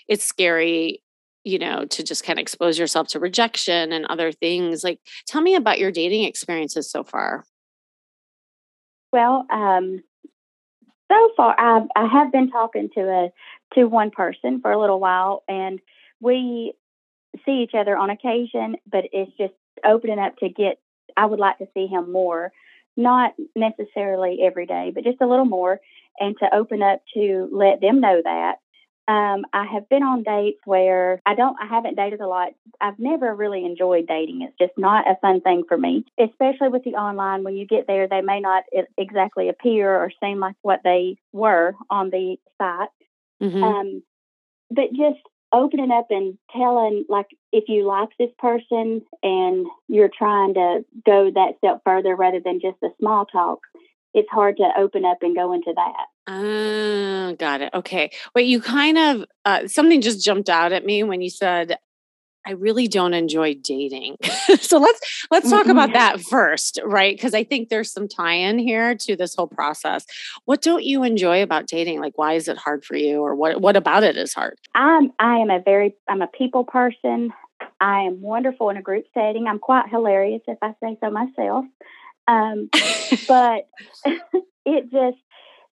it's 0.08 0.24
scary, 0.24 1.02
you 1.44 1.58
know, 1.58 1.84
to 1.86 2.02
just 2.02 2.24
kind 2.24 2.38
of 2.38 2.42
expose 2.42 2.78
yourself 2.78 3.08
to 3.08 3.20
rejection 3.20 3.92
and 3.92 4.04
other 4.06 4.32
things. 4.32 4.84
Like 4.84 5.00
tell 5.26 5.40
me 5.40 5.54
about 5.54 5.78
your 5.78 5.90
dating 5.90 6.24
experiences 6.24 6.90
so 6.90 7.04
far. 7.04 7.44
Well, 9.12 9.46
um, 9.50 10.02
so 11.10 11.30
far 11.36 11.58
I've, 11.58 11.88
I 11.96 12.06
have 12.06 12.30
been 12.32 12.50
talking 12.50 12.88
to 12.94 13.00
a 13.00 13.32
to 13.74 13.84
one 13.84 14.10
person 14.10 14.60
for 14.60 14.72
a 14.72 14.80
little 14.80 15.00
while 15.00 15.42
and 15.48 15.80
we 16.20 16.74
see 17.44 17.62
each 17.62 17.74
other 17.74 17.96
on 17.96 18.10
occasion, 18.10 18.76
but 18.90 19.04
it's 19.12 19.30
just 19.38 19.54
opening 19.84 20.18
up 20.18 20.36
to 20.38 20.48
get 20.48 20.78
I 21.16 21.26
would 21.26 21.40
like 21.40 21.58
to 21.58 21.66
see 21.74 21.86
him 21.86 22.12
more, 22.12 22.52
not 22.96 23.32
necessarily 23.56 24.40
every 24.42 24.66
day, 24.66 24.92
but 24.94 25.04
just 25.04 25.20
a 25.20 25.26
little 25.26 25.44
more 25.44 25.80
and 26.18 26.36
to 26.38 26.54
open 26.54 26.82
up 26.82 27.00
to 27.14 27.48
let 27.52 27.80
them 27.80 28.00
know 28.00 28.20
that. 28.22 28.56
Um, 29.08 29.44
I 29.52 29.64
have 29.64 29.88
been 29.88 30.04
on 30.04 30.22
dates 30.22 30.60
where 30.66 31.20
I 31.26 31.34
don't, 31.34 31.56
I 31.60 31.66
haven't 31.66 31.96
dated 31.96 32.20
a 32.20 32.28
lot. 32.28 32.52
I've 32.80 32.98
never 33.00 33.34
really 33.34 33.64
enjoyed 33.64 34.06
dating. 34.06 34.42
It's 34.42 34.56
just 34.60 34.78
not 34.78 35.10
a 35.10 35.16
fun 35.20 35.40
thing 35.40 35.64
for 35.66 35.76
me, 35.76 36.04
especially 36.18 36.68
with 36.68 36.84
the 36.84 36.94
online. 36.94 37.42
When 37.42 37.56
you 37.56 37.66
get 37.66 37.88
there, 37.88 38.06
they 38.06 38.20
may 38.20 38.38
not 38.38 38.64
exactly 38.96 39.48
appear 39.48 39.92
or 39.92 40.12
seem 40.22 40.38
like 40.38 40.54
what 40.62 40.80
they 40.84 41.16
were 41.32 41.74
on 41.88 42.10
the 42.10 42.36
site. 42.56 42.88
Mm-hmm. 43.42 43.62
Um, 43.62 44.02
but 44.70 44.90
just 44.90 45.20
opening 45.52 45.90
up 45.90 46.06
and 46.10 46.38
telling, 46.56 47.04
like, 47.08 47.26
if 47.52 47.64
you 47.68 47.86
like 47.86 48.10
this 48.18 48.30
person 48.38 49.02
and 49.22 49.66
you're 49.88 50.10
trying 50.16 50.54
to 50.54 50.84
go 51.04 51.30
that 51.34 51.54
step 51.58 51.80
further 51.84 52.14
rather 52.14 52.40
than 52.44 52.60
just 52.60 52.78
the 52.80 52.90
small 53.00 53.26
talk, 53.26 53.60
it's 54.14 54.28
hard 54.30 54.56
to 54.56 54.68
open 54.78 55.04
up 55.04 55.18
and 55.22 55.36
go 55.36 55.52
into 55.52 55.72
that. 55.74 56.06
Ah, 56.28 57.32
got 57.38 57.60
it. 57.60 57.70
Okay. 57.74 58.10
Wait, 58.34 58.46
you 58.46 58.60
kind 58.60 58.98
of 58.98 59.24
uh, 59.44 59.66
something 59.66 60.00
just 60.00 60.24
jumped 60.24 60.48
out 60.48 60.72
at 60.72 60.84
me 60.84 61.02
when 61.02 61.20
you 61.20 61.30
said 61.30 61.78
I 62.46 62.52
really 62.52 62.88
don't 62.88 63.14
enjoy 63.14 63.54
dating. 63.54 64.16
so 64.60 64.78
let's 64.78 65.26
let's 65.30 65.50
talk 65.50 65.62
mm-hmm. 65.62 65.70
about 65.70 65.92
that 65.92 66.20
first, 66.20 66.80
right? 66.84 67.14
Because 67.14 67.34
I 67.34 67.44
think 67.44 67.68
there's 67.68 67.92
some 67.92 68.08
tie-in 68.08 68.58
here 68.58 68.94
to 68.94 69.16
this 69.16 69.34
whole 69.34 69.46
process. 69.46 70.06
What 70.46 70.62
don't 70.62 70.84
you 70.84 71.02
enjoy 71.04 71.42
about 71.42 71.66
dating? 71.66 72.00
Like 72.00 72.16
why 72.16 72.34
is 72.34 72.48
it 72.48 72.56
hard 72.56 72.84
for 72.84 72.96
you 72.96 73.20
or 73.20 73.34
what 73.34 73.60
what 73.60 73.76
about 73.76 74.04
it 74.04 74.16
is 74.16 74.32
hard? 74.32 74.58
I'm 74.74 75.12
I 75.18 75.36
am 75.38 75.50
a 75.50 75.60
very 75.60 75.94
I'm 76.08 76.22
a 76.22 76.28
people 76.28 76.64
person. 76.64 77.32
I 77.80 78.02
am 78.02 78.22
wonderful 78.22 78.70
in 78.70 78.76
a 78.76 78.82
group 78.82 79.04
setting. 79.12 79.46
I'm 79.46 79.58
quite 79.58 79.88
hilarious 79.90 80.42
if 80.46 80.58
I 80.62 80.74
say 80.82 80.96
so 81.02 81.10
myself. 81.10 81.66
Um, 82.26 82.68
but 83.28 83.68
it 84.64 84.90
just 84.90 85.18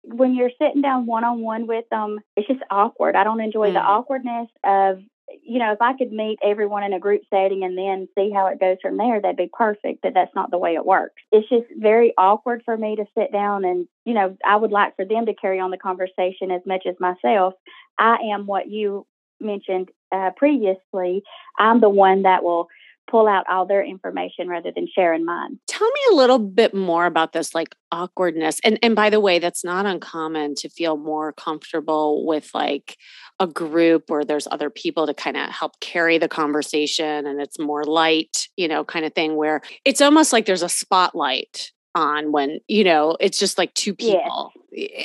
when 0.02 0.34
you're 0.34 0.50
sitting 0.60 0.82
down 0.82 1.06
one 1.06 1.24
on 1.24 1.40
one 1.40 1.66
with 1.66 1.84
them, 1.90 2.20
it's 2.36 2.46
just 2.46 2.62
awkward. 2.70 3.16
I 3.16 3.24
don't 3.24 3.40
enjoy 3.40 3.70
mm. 3.70 3.74
the 3.74 3.80
awkwardness 3.80 4.48
of 4.64 5.00
you 5.42 5.58
know, 5.58 5.72
if 5.72 5.80
I 5.80 5.96
could 5.96 6.12
meet 6.12 6.38
everyone 6.42 6.84
in 6.84 6.92
a 6.92 7.00
group 7.00 7.22
setting 7.30 7.64
and 7.64 7.76
then 7.76 8.08
see 8.16 8.30
how 8.30 8.46
it 8.46 8.60
goes 8.60 8.76
from 8.80 8.96
there, 8.96 9.20
that'd 9.20 9.36
be 9.36 9.50
perfect. 9.52 10.02
But 10.02 10.14
that's 10.14 10.34
not 10.34 10.50
the 10.50 10.58
way 10.58 10.74
it 10.74 10.86
works. 10.86 11.22
It's 11.32 11.48
just 11.48 11.66
very 11.76 12.14
awkward 12.16 12.62
for 12.64 12.76
me 12.76 12.96
to 12.96 13.04
sit 13.16 13.32
down 13.32 13.64
and, 13.64 13.88
you 14.04 14.14
know, 14.14 14.36
I 14.44 14.56
would 14.56 14.70
like 14.70 14.94
for 14.96 15.04
them 15.04 15.26
to 15.26 15.34
carry 15.34 15.58
on 15.58 15.70
the 15.70 15.78
conversation 15.78 16.50
as 16.50 16.62
much 16.64 16.86
as 16.86 16.94
myself. 17.00 17.54
I 17.98 18.16
am 18.32 18.46
what 18.46 18.68
you 18.68 19.06
mentioned 19.40 19.90
uh, 20.12 20.30
previously. 20.36 21.22
I'm 21.58 21.80
the 21.80 21.90
one 21.90 22.22
that 22.22 22.44
will 22.44 22.68
pull 23.10 23.28
out 23.28 23.44
all 23.48 23.66
their 23.66 23.84
information 23.84 24.48
rather 24.48 24.70
than 24.74 24.88
sharing 24.92 25.24
mine. 25.24 25.58
Tell 25.66 25.88
me 25.88 26.00
a 26.12 26.16
little 26.16 26.38
bit 26.38 26.74
more 26.74 27.06
about 27.06 27.32
this 27.32 27.54
like 27.54 27.74
awkwardness. 27.92 28.60
And 28.64 28.78
and 28.82 28.94
by 28.94 29.10
the 29.10 29.20
way, 29.20 29.38
that's 29.38 29.64
not 29.64 29.86
uncommon 29.86 30.54
to 30.56 30.68
feel 30.68 30.96
more 30.96 31.32
comfortable 31.32 32.26
with 32.26 32.50
like 32.54 32.96
a 33.38 33.46
group 33.46 34.04
where 34.08 34.24
there's 34.24 34.48
other 34.50 34.70
people 34.70 35.06
to 35.06 35.14
kind 35.14 35.36
of 35.36 35.50
help 35.50 35.78
carry 35.80 36.18
the 36.18 36.28
conversation 36.28 37.26
and 37.26 37.40
it's 37.40 37.58
more 37.58 37.84
light, 37.84 38.48
you 38.56 38.68
know, 38.68 38.84
kind 38.84 39.04
of 39.04 39.14
thing 39.14 39.36
where 39.36 39.60
it's 39.84 40.00
almost 40.00 40.32
like 40.32 40.46
there's 40.46 40.62
a 40.62 40.68
spotlight 40.68 41.72
on 41.94 42.30
when 42.30 42.60
you 42.68 42.84
know 42.84 43.16
it's 43.20 43.38
just 43.38 43.56
like 43.56 43.72
two 43.74 43.94
people 43.94 44.52
yes. 44.54 44.55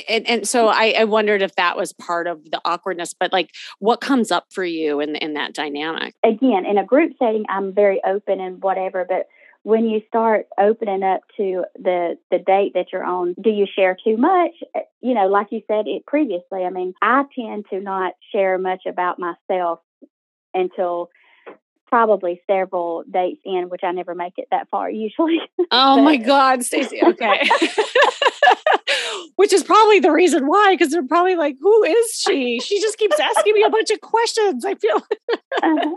And, 0.08 0.28
and 0.28 0.48
so 0.48 0.68
I, 0.68 0.94
I 0.98 1.04
wondered 1.04 1.42
if 1.42 1.54
that 1.56 1.76
was 1.76 1.92
part 1.92 2.26
of 2.26 2.50
the 2.50 2.60
awkwardness 2.64 3.14
but 3.14 3.32
like 3.32 3.50
what 3.78 4.00
comes 4.00 4.30
up 4.30 4.46
for 4.50 4.64
you 4.64 5.00
in 5.00 5.16
in 5.16 5.34
that 5.34 5.54
dynamic? 5.54 6.14
Again 6.24 6.66
in 6.66 6.78
a 6.78 6.84
group 6.84 7.12
setting 7.18 7.44
i'm 7.48 7.72
very 7.72 8.00
open 8.04 8.40
and 8.40 8.62
whatever 8.62 9.04
but 9.08 9.26
when 9.64 9.86
you 9.86 10.02
start 10.08 10.46
opening 10.58 11.02
up 11.02 11.20
to 11.36 11.64
the 11.76 12.18
the 12.30 12.38
date 12.38 12.72
that 12.74 12.86
you're 12.92 13.04
on 13.04 13.34
do 13.40 13.50
you 13.50 13.66
share 13.66 13.96
too 14.04 14.16
much? 14.16 14.52
Eh, 14.74 14.80
you 15.00 15.14
know 15.14 15.26
like 15.26 15.48
you 15.50 15.62
said 15.68 15.86
it 15.86 16.04
previously 16.06 16.64
i 16.64 16.70
mean 16.70 16.94
i 17.02 17.24
tend 17.34 17.64
to 17.70 17.80
not 17.80 18.14
share 18.32 18.58
much 18.58 18.82
about 18.86 19.18
myself 19.18 19.80
until 20.54 21.10
probably 21.92 22.40
several 22.46 23.04
dates 23.10 23.42
in, 23.44 23.68
which 23.68 23.82
I 23.84 23.92
never 23.92 24.14
make 24.14 24.38
it 24.38 24.48
that 24.50 24.66
far 24.70 24.88
usually. 25.06 25.40
Oh 25.70 26.00
my 26.00 26.16
God, 26.16 26.64
Stacy. 26.64 27.02
Okay. 27.04 27.42
which 29.36 29.52
is 29.52 29.62
probably 29.62 30.00
the 30.00 30.10
reason 30.10 30.46
why, 30.46 30.72
because 30.72 30.90
they're 30.90 31.06
probably 31.06 31.36
like, 31.36 31.56
who 31.60 31.84
is 31.84 32.14
she? 32.14 32.60
She 32.60 32.80
just 32.80 32.96
keeps 32.96 33.20
asking 33.20 33.52
me 33.52 33.62
a 33.62 33.68
bunch 33.68 33.90
of 33.90 34.00
questions. 34.00 34.64
I 34.64 34.74
feel 34.76 35.02
uh-huh. 35.62 35.90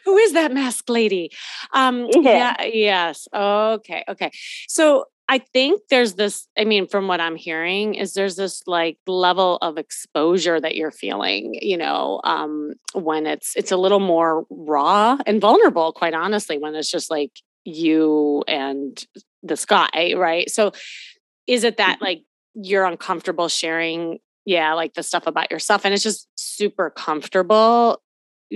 who 0.04 0.16
is 0.16 0.32
that 0.32 0.52
masked 0.52 0.90
lady? 0.90 1.30
Um 1.72 2.08
yeah. 2.10 2.56
yeah, 2.58 2.64
yes. 2.64 3.28
Okay. 3.32 4.02
Okay. 4.08 4.32
So 4.66 5.04
I 5.30 5.38
think 5.38 5.82
there's 5.90 6.14
this, 6.14 6.48
I 6.56 6.64
mean, 6.64 6.86
from 6.86 7.06
what 7.06 7.20
I'm 7.20 7.36
hearing, 7.36 7.94
is 7.94 8.14
there's 8.14 8.36
this 8.36 8.62
like 8.66 8.96
level 9.06 9.58
of 9.60 9.76
exposure 9.76 10.58
that 10.58 10.74
you're 10.74 10.90
feeling, 10.90 11.58
you 11.60 11.76
know, 11.76 12.20
um, 12.24 12.72
when 12.94 13.26
it's 13.26 13.54
it's 13.54 13.70
a 13.70 13.76
little 13.76 14.00
more 14.00 14.46
raw 14.48 15.18
and 15.26 15.40
vulnerable, 15.40 15.92
quite 15.92 16.14
honestly, 16.14 16.56
when 16.56 16.74
it's 16.74 16.90
just 16.90 17.10
like 17.10 17.32
you 17.64 18.42
and 18.48 19.06
the 19.42 19.56
sky, 19.56 20.14
right? 20.16 20.48
So 20.50 20.72
is 21.46 21.62
it 21.62 21.76
that 21.76 21.96
mm-hmm. 21.96 22.04
like 22.04 22.22
you're 22.54 22.86
uncomfortable 22.86 23.48
sharing, 23.48 24.20
yeah, 24.46 24.72
like 24.72 24.94
the 24.94 25.02
stuff 25.02 25.26
about 25.26 25.50
yourself, 25.50 25.84
and 25.84 25.92
it's 25.92 26.02
just 26.02 26.26
super 26.36 26.88
comfortable, 26.88 28.00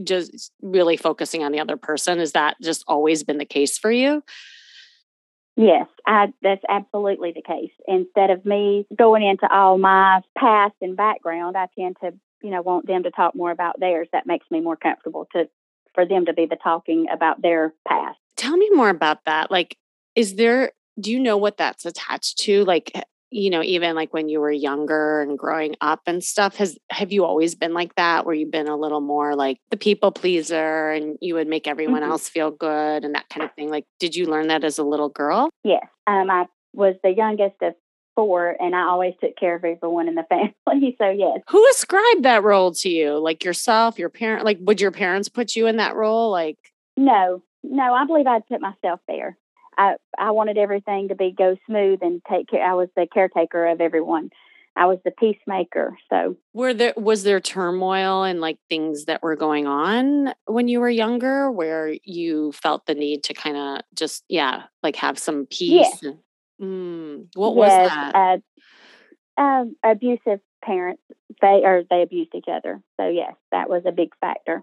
just 0.03 0.53
really 0.63 0.97
focusing 0.97 1.45
on 1.45 1.53
the 1.53 1.61
other 1.61 1.77
person? 1.77 2.19
Is 2.19 2.33
that 2.33 2.57
just 2.63 2.83
always 2.89 3.25
been 3.25 3.37
the 3.37 3.45
case 3.45 3.77
for 3.77 3.93
you? 3.93 4.23
Yes, 5.57 5.87
I, 6.07 6.33
that's 6.41 6.63
absolutely 6.69 7.33
the 7.33 7.43
case. 7.43 7.73
Instead 7.87 8.31
of 8.31 8.45
me 8.45 8.87
going 8.97 9.23
into 9.23 9.47
all 9.53 9.77
my 9.79 10.21
past 10.37 10.75
and 10.81 10.97
background, 10.97 11.57
I 11.57 11.67
tend 11.79 11.97
to, 12.03 12.13
you 12.43 12.51
know, 12.51 12.63
want 12.63 12.87
them 12.87 13.03
to 13.03 13.11
talk 13.11 13.35
more 13.35 13.51
about 13.51 13.79
theirs. 13.79 14.09
That 14.13 14.27
makes 14.27 14.47
me 14.51 14.61
more 14.61 14.77
comfortable 14.77 15.29
to 15.35 15.49
for 15.95 16.07
them 16.07 16.25
to 16.25 16.33
be 16.33 16.47
the 16.47 16.57
talking 16.57 17.07
about 17.13 17.43
their 17.43 17.75
past. 17.87 18.19
Tell 18.37 18.57
me 18.57 18.71
more 18.71 18.89
about 18.89 19.27
that. 19.27 19.51
Like, 19.51 19.77
is 20.17 20.37
there? 20.37 20.73
Do 20.99 21.11
you 21.11 21.21
know 21.21 21.37
what 21.37 21.57
that's 21.57 21.85
attached 21.85 22.39
to? 22.41 22.65
Like, 22.65 22.93
you 23.33 23.51
know 23.51 23.63
even 23.63 23.97
like 23.97 24.13
when 24.13 24.29
you 24.29 24.41
were 24.41 24.51
younger 24.51 25.23
and 25.23 25.39
growing 25.39 25.75
up 25.81 26.01
and 26.07 26.23
stuff 26.23 26.57
has 26.57 26.79
have 26.91 27.13
you 27.13 27.25
always 27.25 27.55
been 27.55 27.75
like 27.75 27.95
that? 27.97 28.27
Where 28.27 28.35
you've 28.35 28.51
been 28.51 28.69
a 28.69 28.77
little 28.77 29.01
more 29.01 29.35
like 29.35 29.59
the 29.71 29.77
people 29.77 30.13
pleaser 30.13 30.91
and 30.91 31.17
you 31.21 31.35
would 31.35 31.49
make 31.49 31.67
everyone 31.67 32.03
mm-hmm. 32.03 32.13
else 32.13 32.29
feel 32.29 32.51
good 32.51 33.05
and 33.05 33.15
that 33.15 33.29
kind 33.31 33.45
of 33.45 33.53
thing? 33.55 33.71
Like 33.71 33.87
did 33.99 34.15
you 34.15 34.27
learn 34.27 34.49
that 34.49 34.65
as 34.65 34.79
a 34.79 34.85
little 34.85 35.09
girl? 35.09 35.51
Yes. 35.65 35.85
Um 36.07 36.31
i 36.31 36.47
was 36.75 36.95
the 37.03 37.11
youngest 37.11 37.57
of 37.61 37.75
four 38.15 38.57
and 38.61 38.75
i 38.75 38.83
always 38.83 39.15
took 39.21 39.37
care 39.37 39.57
of 39.57 39.65
everyone 39.65 40.09
in 40.09 40.15
the 40.15 40.25
family 40.29 40.97
so 40.99 41.11
yes. 41.11 41.39
Who 41.51 41.69
ascribed 41.71 42.25
that 42.25 42.43
role 42.43 42.73
to 42.73 42.89
you? 42.89 43.19
Like 43.19 43.45
yourself 43.45 43.99
your 43.99 44.11
parent 44.11 44.45
like 44.45 44.59
would 44.61 44.81
your 44.81 44.93
parents 44.93 45.29
put 45.29 45.57
you 45.57 45.67
in 45.67 45.77
that 45.77 45.97
role? 45.97 46.31
Like 46.31 46.59
no. 46.97 47.43
No 47.65 47.95
i 47.95 48.05
believe 48.05 48.27
i'd 48.27 48.47
put 48.47 48.61
myself 48.61 49.01
there 49.09 49.39
I 49.77 49.95
I 50.19 50.31
wanted 50.31 50.59
everything 50.59 51.09
to 51.09 51.15
be 51.15 51.33
go 51.37 51.57
smooth 51.67 52.01
and 52.03 52.23
take 52.31 52.49
care. 52.49 52.65
I 52.65 52.75
was 52.75 52.89
the 52.97 53.07
caretaker 53.13 53.67
of 53.67 53.81
everyone. 53.81 54.31
I 54.75 54.87
was 54.87 54.99
the 55.05 55.11
peacemaker. 55.11 55.97
So 56.11 56.37
were 56.55 56.73
there 56.73 56.95
was 56.97 57.25
there 57.25 57.41
turmoil 57.41 58.23
and 58.23 58.41
like 58.41 58.59
things 58.69 59.05
that 59.05 59.23
were 59.23 59.37
going 59.37 59.67
on 59.67 60.33
when 60.47 60.69
you 60.69 60.81
were 60.81 60.91
younger 60.91 61.51
where 61.51 61.95
you 62.05 62.53
felt 62.53 62.87
the 62.87 62.95
need 62.95 63.25
to 63.25 63.35
kind 63.35 63.57
of 63.57 63.81
just 63.95 64.25
yeah 64.29 64.65
like 64.83 64.97
have 64.97 65.19
some 65.19 65.47
peace? 65.47 66.01
Mm, 66.61 67.27
what 67.35 67.57
yes, 67.57 67.57
was 67.57 67.91
that? 67.91 68.41
Uh, 69.37 69.41
um, 69.41 69.77
abusive 69.85 70.41
parents. 70.65 71.03
They 71.41 71.63
or 71.65 71.83
they 71.89 72.03
abused 72.03 72.35
each 72.35 72.49
other. 72.51 72.81
So 72.99 73.09
yes, 73.09 73.35
that 73.51 73.69
was 73.69 73.83
a 73.87 73.93
big 73.93 74.15
factor. 74.21 74.63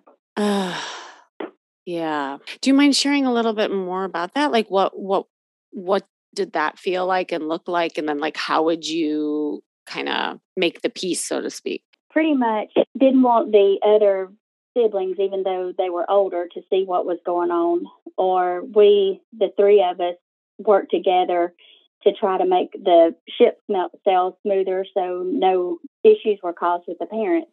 Yeah. 1.89 2.38
Do 2.62 2.69
you 2.69 2.75
mind 2.75 2.96
sharing 2.96 3.25
a 3.25 3.34
little 3.34 3.53
bit 3.53 3.72
more 3.72 4.03
about 4.03 4.36
that? 4.36 4.51
Like 4.51 4.69
what 4.69 4.96
what 4.96 5.25
what 5.72 6.05
did 6.36 6.53
that 6.53 6.77
feel 6.77 7.08
like 7.08 7.31
and 7.31 7.48
look 7.48 7.67
like 7.67 7.98
and 7.98 8.08
then 8.08 8.19
like 8.19 8.38
how 8.38 8.65
would 8.65 8.88
you 8.88 9.63
kind 9.88 10.08
of 10.08 10.39
make 10.55 10.84
the 10.84 10.91
peace 10.91 11.25
so 11.25 11.41
to 11.41 11.50
speak? 11.50 11.81
Pretty 12.12 12.36
much 12.36 12.67
didn't 12.96 13.24
want 13.24 13.51
the 13.51 13.79
other 13.84 14.31
siblings 14.77 15.17
even 15.19 15.41
though 15.41 15.74
they 15.79 15.89
were 15.89 16.05
older 16.12 16.48
to 16.53 16.62
see 16.69 16.84
what 16.86 17.08
was 17.08 17.17
going 17.25 17.50
on 17.50 17.86
or 18.19 18.63
we 18.63 19.19
the 19.36 19.50
three 19.58 19.81
of 19.84 20.00
us 20.00 20.13
worked 20.60 20.91
together 20.91 21.55
to 22.03 22.13
try 22.13 22.38
to 22.38 22.46
make 22.46 22.72
the 22.74 23.15
ship 23.36 23.60
sail 24.05 24.38
smoother 24.43 24.86
so 24.93 25.24
no 25.25 25.79
issues 26.03 26.38
were 26.43 26.53
caused 26.53 26.84
with 26.88 27.00
the 27.00 27.08
parents. 27.08 27.50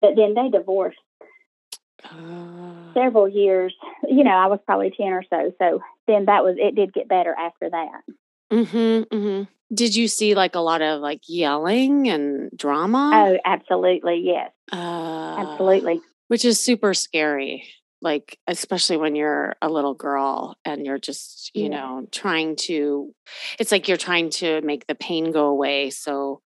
But 0.00 0.14
then 0.14 0.34
they 0.34 0.48
divorced 0.48 0.96
uh, 2.04 2.94
several 2.94 3.28
years. 3.28 3.74
You 4.08 4.24
know, 4.24 4.30
I 4.30 4.46
was 4.46 4.60
probably 4.66 4.92
10 4.96 5.06
or 5.08 5.24
so. 5.30 5.52
So 5.58 5.80
then 6.06 6.26
that 6.26 6.44
was, 6.44 6.56
it 6.58 6.74
did 6.74 6.92
get 6.92 7.08
better 7.08 7.34
after 7.34 7.70
that. 7.70 8.00
Mm-hmm, 8.52 9.14
mm-hmm. 9.14 9.42
Did 9.72 9.94
you 9.94 10.08
see 10.08 10.34
like 10.34 10.54
a 10.54 10.60
lot 10.60 10.82
of 10.82 11.00
like 11.00 11.20
yelling 11.28 12.08
and 12.08 12.50
drama? 12.56 13.10
Oh, 13.14 13.38
absolutely. 13.44 14.22
Yes. 14.24 14.50
Uh, 14.72 15.36
absolutely. 15.38 16.00
Which 16.28 16.44
is 16.44 16.62
super 16.62 16.94
scary. 16.94 17.68
Like, 18.02 18.38
especially 18.46 18.96
when 18.96 19.14
you're 19.14 19.56
a 19.60 19.68
little 19.68 19.94
girl 19.94 20.56
and 20.64 20.86
you're 20.86 20.98
just, 20.98 21.50
you 21.54 21.64
yeah. 21.64 21.68
know, 21.68 22.08
trying 22.10 22.56
to, 22.56 23.14
it's 23.58 23.70
like 23.70 23.88
you're 23.88 23.98
trying 23.98 24.30
to 24.30 24.60
make 24.62 24.86
the 24.86 24.94
pain 24.94 25.32
go 25.32 25.46
away. 25.46 25.90
So, 25.90 26.40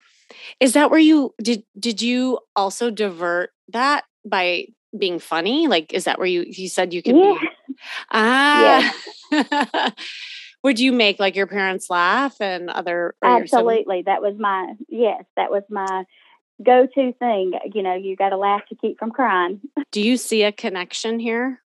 is 0.60 0.74
that 0.74 0.90
where 0.90 1.00
you 1.00 1.36
did, 1.42 1.64
did 1.80 2.02
you 2.02 2.40
also 2.56 2.90
divert 2.90 3.52
that 3.72 4.06
by 4.26 4.66
being 4.98 5.20
funny? 5.20 5.68
Like, 5.68 5.94
is 5.94 6.06
that 6.06 6.18
where 6.20 6.28
you 6.28 6.46
you 6.48 6.70
said 6.70 6.94
you 6.94 7.02
could 7.02 7.16
yeah. 7.16 7.38
be? 7.40 7.76
Ah, 8.12 8.94
yeah. 9.32 9.90
Would 10.64 10.80
you 10.80 10.94
make 10.94 11.20
like 11.20 11.36
your 11.36 11.48
parents 11.48 11.90
laugh 11.90 12.40
and 12.40 12.70
other? 12.70 13.16
Absolutely, 13.22 14.04
that 14.04 14.22
was 14.22 14.36
my 14.38 14.74
yes, 14.88 15.24
that 15.36 15.52
was 15.52 15.64
my 15.70 16.06
go-to 16.64 17.14
thing. 17.14 17.54
You 17.74 17.84
know, 17.84 17.96
you 17.96 18.16
got 18.16 18.30
to 18.30 18.38
laugh 18.38 18.62
to 18.70 18.76
keep 18.76 18.98
from 18.98 19.12
crying. 19.12 19.62
Do 19.92 20.02
you 20.02 20.18
see 20.18 20.44
a 20.44 20.52
connection 20.52 21.20
here 21.20 21.62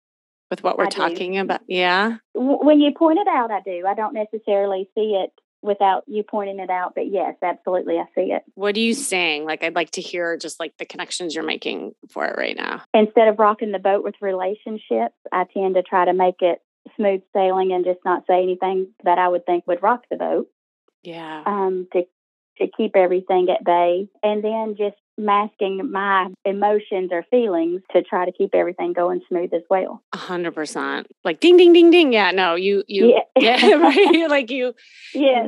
with 0.51 0.63
what 0.63 0.77
we're 0.77 0.87
I 0.87 0.91
talking 0.91 1.33
do. 1.33 1.41
about? 1.41 1.63
Yeah. 1.67 2.19
When 2.35 2.81
you 2.81 2.93
point 2.93 3.19
it 3.19 3.29
out, 3.29 3.51
I 3.51 3.61
do. 3.61 3.85
I 3.87 3.95
don't 3.95 4.13
necessarily 4.13 4.91
see 4.95 5.19
it 5.23 5.33
without 5.63 6.05
you 6.07 6.23
pointing 6.23 6.59
it 6.59 6.71
out. 6.71 6.95
But 6.95 7.11
yes, 7.11 7.37
absolutely, 7.43 7.99
I 7.99 8.05
see 8.15 8.33
it. 8.33 8.43
What 8.55 8.77
are 8.77 8.81
you 8.81 8.95
saying? 8.95 9.45
Like, 9.45 9.63
I'd 9.63 9.75
like 9.75 9.93
to 9.93 10.01
hear 10.01 10.37
just 10.37 10.61
like 10.61 10.77
the 10.79 10.85
connections 10.85 11.35
you're 11.35 11.45
making 11.45 11.95
for 12.11 12.27
it 12.27 12.37
right 12.37 12.57
now. 12.57 12.83
Instead 12.93 13.29
of 13.29 13.39
rocking 13.39 13.73
the 13.73 13.79
boat 13.79 14.05
with 14.05 14.15
relationships, 14.21 15.15
I 15.33 15.45
tend 15.55 15.75
to 15.77 15.83
try 15.83 16.05
to 16.05 16.13
make 16.13 16.41
it 16.41 16.61
smooth 16.97 17.23
sailing 17.33 17.73
and 17.73 17.85
just 17.85 18.01
not 18.05 18.25
say 18.27 18.43
anything 18.43 18.89
that 19.05 19.19
I 19.19 19.29
would 19.29 19.47
think 19.47 19.67
would 19.67 19.83
rock 19.83 20.05
the 20.11 20.17
boat. 20.17 20.49
Yeah. 21.03 21.43
Um, 21.47 21.89
to 21.93 22.03
to 22.59 22.69
keep 22.77 22.97
everything 22.97 23.49
at 23.51 23.65
bay, 23.65 24.09
and 24.23 24.43
then 24.43 24.75
just 24.77 24.97
masking 25.19 25.91
my 25.91 26.29
emotions 26.45 27.11
or 27.13 27.25
feelings 27.31 27.83
to 27.93 28.03
try 28.03 28.25
to 28.25 28.33
keep 28.33 28.55
everything 28.55 28.93
going 28.93 29.21
smooth 29.29 29.53
as 29.53 29.63
well. 29.69 30.03
A 30.13 30.17
hundred 30.17 30.55
percent. 30.55 31.07
Like 31.25 31.41
ding, 31.41 31.57
ding, 31.57 31.73
ding, 31.73 31.91
ding. 31.91 32.13
Yeah, 32.13 32.31
no, 32.31 32.55
you, 32.55 32.83
you, 32.87 33.21
yeah, 33.37 33.59
yeah 33.67 33.75
right. 33.75 34.27
like 34.29 34.51
you, 34.51 34.75
yeah, 35.15 35.47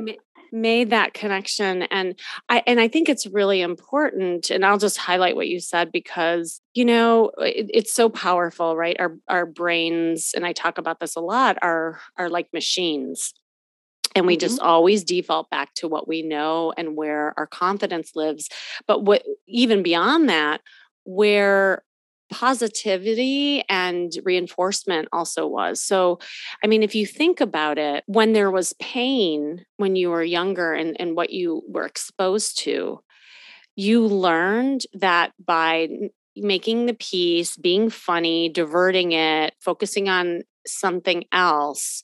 made 0.54 0.90
that 0.90 1.12
connection 1.14 1.82
and 1.82 2.18
i 2.48 2.62
and 2.64 2.78
i 2.78 2.86
think 2.86 3.08
it's 3.08 3.26
really 3.26 3.60
important 3.60 4.50
and 4.50 4.64
i'll 4.64 4.78
just 4.78 4.96
highlight 4.96 5.34
what 5.34 5.48
you 5.48 5.58
said 5.58 5.90
because 5.90 6.60
you 6.74 6.84
know 6.84 7.32
it, 7.38 7.68
it's 7.74 7.92
so 7.92 8.08
powerful 8.08 8.76
right 8.76 8.94
our 9.00 9.16
our 9.28 9.46
brains 9.46 10.30
and 10.36 10.46
i 10.46 10.52
talk 10.52 10.78
about 10.78 11.00
this 11.00 11.16
a 11.16 11.20
lot 11.20 11.58
are 11.60 11.98
are 12.16 12.30
like 12.30 12.46
machines 12.52 13.34
and 14.14 14.26
we 14.26 14.34
mm-hmm. 14.34 14.40
just 14.40 14.60
always 14.60 15.04
default 15.04 15.50
back 15.50 15.74
to 15.74 15.88
what 15.88 16.06
we 16.08 16.22
know 16.22 16.72
and 16.76 16.96
where 16.96 17.34
our 17.36 17.46
confidence 17.46 18.12
lives 18.14 18.48
but 18.86 19.02
what 19.02 19.22
even 19.46 19.82
beyond 19.82 20.28
that 20.28 20.60
where 21.04 21.82
positivity 22.30 23.62
and 23.68 24.12
reinforcement 24.24 25.08
also 25.12 25.46
was. 25.46 25.80
So, 25.80 26.18
I 26.64 26.66
mean, 26.66 26.82
if 26.82 26.94
you 26.94 27.06
think 27.06 27.40
about 27.40 27.78
it, 27.78 28.02
when 28.06 28.32
there 28.32 28.50
was 28.50 28.74
pain 28.80 29.64
when 29.76 29.94
you 29.94 30.10
were 30.10 30.24
younger 30.24 30.72
and, 30.72 30.96
and 31.00 31.14
what 31.14 31.30
you 31.30 31.62
were 31.68 31.86
exposed 31.86 32.58
to, 32.60 33.00
you 33.76 34.06
learned 34.06 34.82
that 34.94 35.32
by 35.44 35.88
making 36.36 36.86
the 36.86 36.94
peace 36.94 37.56
being 37.56 37.90
funny, 37.90 38.48
diverting 38.48 39.12
it, 39.12 39.54
focusing 39.60 40.08
on 40.08 40.42
something 40.66 41.24
else 41.30 42.02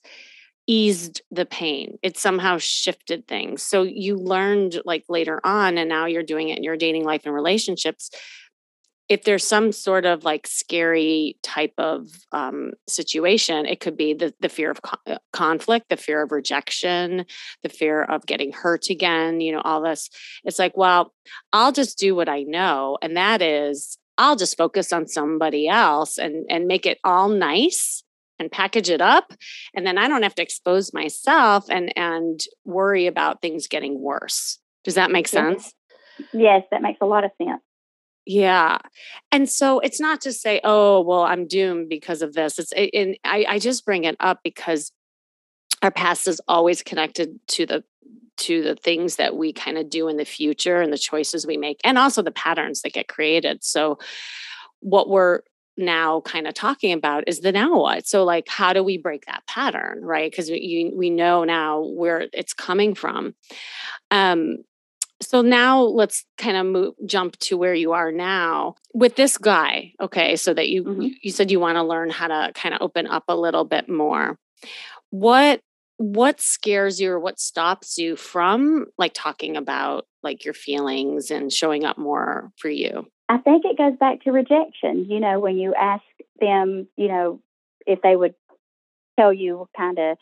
eased 0.67 1.23
the 1.31 1.47
pain. 1.47 1.99
It 2.03 2.17
somehow 2.17 2.59
shifted 2.59 3.27
things. 3.27 3.63
So 3.63 3.83
you 3.83 4.17
learned 4.17 4.81
like 4.85 5.05
later 5.09 5.41
on, 5.45 5.79
and 5.79 5.89
now 5.89 6.07
you're 6.07 6.23
doing 6.23 6.49
it 6.49 6.59
in 6.59 6.65
your 6.65 6.77
dating 6.77 7.05
life 7.05 7.23
and 7.25 7.35
relationships 7.35 8.11
if 9.11 9.25
there's 9.25 9.45
some 9.45 9.73
sort 9.73 10.07
of 10.07 10.23
like 10.23 10.47
scary 10.47 11.37
type 11.43 11.75
of 11.79 12.07
um, 12.31 12.71
situation, 12.89 13.67
it 13.67 13.81
could 13.81 13.97
be 13.97 14.15
the, 14.15 14.33
the 14.39 14.49
fear 14.49 14.71
of 14.71 14.81
co- 14.83 15.13
uh, 15.13 15.19
conflict, 15.33 15.89
the 15.89 15.97
fear 15.97 16.23
of 16.23 16.31
rejection, 16.31 17.27
the 17.65 17.69
fear 17.69 18.05
of 18.05 18.25
getting 18.27 18.53
hurt 18.53 18.89
again, 18.89 19.41
you 19.41 19.51
know, 19.51 19.63
all 19.63 19.83
this. 19.83 20.09
It's 20.45 20.61
like, 20.61 20.77
well, 20.77 21.13
I'll 21.53 21.73
just 21.73 21.99
do 21.99 22.15
what 22.15 22.29
I 22.29 22.45
know. 22.45 22.99
And 23.03 23.17
that 23.17 23.43
is, 23.43 23.99
I'll 24.17 24.37
just 24.37 24.57
focus 24.57 24.93
on 24.93 25.09
somebody 25.09 25.67
else 25.67 26.17
and, 26.17 26.47
and 26.49 26.69
make 26.69 26.87
it 26.87 26.99
all 27.03 27.29
nice 27.29 28.05
and 28.41 28.51
package 28.51 28.91
it 28.91 29.01
up. 29.01 29.33
And 29.75 29.87
then 29.87 29.99
I 29.99 30.09
don't 30.09 30.23
have 30.25 30.35
to 30.37 30.43
expose 30.43 30.93
myself 30.93 31.67
and, 31.71 31.97
and 31.97 32.41
worry 32.65 33.07
about 33.07 33.43
things 33.43 33.69
getting 33.69 34.01
worse. 34.01 34.59
Does 34.83 34.95
that 34.95 35.11
make 35.11 35.29
sense? 35.29 35.73
Yes, 36.33 36.65
that 36.71 36.83
makes 36.83 36.99
a 37.01 37.07
lot 37.07 37.25
of 37.25 37.31
sense. 37.39 37.61
Yeah. 38.27 38.79
And 39.31 39.49
so 39.49 39.79
it's 39.81 40.01
not 40.01 40.21
to 40.23 40.33
say, 40.33 40.61
oh, 40.65 41.01
well, 41.03 41.23
I'm 41.23 41.47
doomed 41.47 41.89
because 41.89 42.23
of 42.23 42.33
this. 42.33 42.59
It's, 42.59 42.73
and 42.73 43.17
I, 43.25 43.45
I 43.49 43.59
just 43.59 43.85
bring 43.85 44.05
it 44.05 44.17
up 44.21 44.41
because 44.43 44.93
our 45.83 45.91
past 45.91 46.29
is 46.29 46.41
always 46.49 46.83
connected 46.83 47.39
to 47.49 47.67
the 47.67 47.85
to 48.37 48.63
the 48.63 48.75
things 48.75 49.17
that 49.17 49.37
we 49.37 49.53
kind 49.53 49.77
of 49.77 49.91
do 49.91 50.09
in 50.09 50.17
the 50.17 50.25
future 50.25 50.81
and 50.81 50.91
the 50.91 50.99
choices 50.99 51.47
we 51.47 51.59
make 51.59 51.79
and 51.85 51.99
also 51.99 52.23
the 52.23 52.31
patterns 52.31 52.81
that 52.81 52.93
get 52.95 53.07
created 53.07 53.63
so 53.63 53.99
what 54.81 55.11
we're 55.11 55.41
now 55.81 56.21
kind 56.21 56.47
of 56.47 56.55
talking 56.55 56.93
about 56.93 57.25
is 57.27 57.41
the 57.41 57.53
now 57.53 57.79
what. 57.79 58.07
So 58.07 58.25
like 58.25 58.49
how 58.49 58.73
do 58.73 58.83
we 58.83 58.99
break 58.99 59.27
that 59.27 59.47
pattern 59.47 60.01
right? 60.03 60.31
Because 60.31 60.51
we, 60.51 60.93
we 60.95 61.11
know 61.11 61.45
now 61.45 61.83
where 61.83 62.29
it's 62.33 62.55
coming 62.55 62.95
from. 62.95 63.35
Um 64.11 64.59
so 65.23 65.43
now 65.43 65.83
let's 65.83 66.25
kind 66.39 66.57
of 66.57 66.65
move 66.67 66.95
jump 67.05 67.37
to 67.41 67.57
where 67.59 67.75
you 67.75 67.93
are 67.93 68.11
now 68.11 68.75
with 68.95 69.17
this 69.17 69.37
guy 69.37 69.93
okay? 70.01 70.37
So 70.37 70.55
that 70.55 70.69
you 70.69 70.85
mm-hmm. 70.85 71.09
you 71.23 71.31
said 71.31 71.51
you 71.51 71.61
want 71.61 71.77
to 71.77 71.83
learn 71.83 72.11
how 72.11 72.29
to 72.29 72.53
kind 72.55 72.75
of 72.75 72.83
open 72.83 73.07
up 73.07 73.25
a 73.29 73.37
little 73.37 73.65
bit 73.65 73.89
more. 73.89 74.39
What 75.11 75.61
what 76.01 76.41
scares 76.41 76.99
you 76.99 77.11
or 77.11 77.21
what 77.21 77.39
stops 77.39 77.99
you 77.99 78.17
from 78.17 78.87
like 78.97 79.13
talking 79.15 79.55
about 79.55 80.07
like 80.23 80.47
your 80.47 80.55
feelings 80.55 81.31
and 81.31 81.53
showing 81.53 81.85
up 81.85 81.99
more 81.99 82.51
for 82.57 82.71
you 82.71 83.07
i 83.31 83.39
think 83.39 83.65
it 83.65 83.79
goes 83.79 83.97
back 83.99 84.23
to 84.23 84.33
rejection 84.33 85.07
you 85.09 85.21
know 85.21 85.41
when 85.41 85.57
you 85.57 85.75
ask 85.75 86.05
them 86.41 86.87
you 86.97 87.09
know 87.09 87.41
if 87.87 88.03
they 88.03 88.15
would 88.15 88.35
tell 89.19 89.33
you 89.33 89.69
kind 89.77 89.99
of 89.99 90.19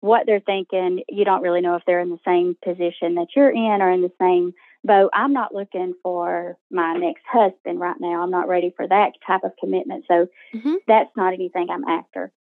what 0.00 0.24
they're 0.26 0.40
thinking. 0.40 1.02
You 1.08 1.24
don't 1.24 1.42
really 1.42 1.60
know 1.60 1.76
if 1.76 1.82
they're 1.86 2.00
in 2.00 2.10
the 2.10 2.18
same 2.26 2.56
position 2.64 3.14
that 3.16 3.28
you're 3.36 3.50
in 3.50 3.82
or 3.82 3.90
in 3.90 4.02
the 4.02 4.12
same 4.20 4.54
boat. 4.82 5.10
I'm 5.12 5.32
not 5.32 5.54
looking 5.54 5.94
for 6.02 6.56
my 6.70 6.94
next 6.94 7.22
husband 7.30 7.80
right 7.80 8.00
now. 8.00 8.22
I'm 8.22 8.30
not 8.30 8.48
ready 8.48 8.72
for 8.74 8.86
that 8.88 9.12
type 9.26 9.44
of 9.44 9.52
commitment. 9.60 10.04
So 10.08 10.28
mm-hmm. 10.54 10.74
that's 10.86 11.10
not 11.16 11.34
anything 11.34 11.68
I'm 11.70 11.84
after. 11.84 12.32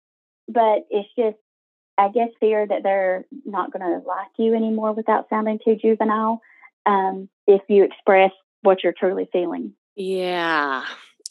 But 0.49 0.87
it's 0.91 1.09
just, 1.19 1.37
I 1.99 2.09
guess, 2.09 2.29
fear 2.41 2.67
that 2.67 2.83
they're 2.83 3.27
not 3.45 3.73
going 3.73 3.85
to 3.85 4.07
like 4.07 4.29
you 4.39 4.55
anymore 4.55 4.93
without 4.93 5.29
sounding 5.29 5.59
too 5.63 5.77
juvenile 5.77 6.41
um, 6.87 7.29
if 7.47 7.63
you 7.69 7.85
express 7.85 8.31
what 8.63 8.83
you're 8.83 8.95
truly 8.97 9.29
feeling. 9.33 9.75
Yeah. 9.99 10.85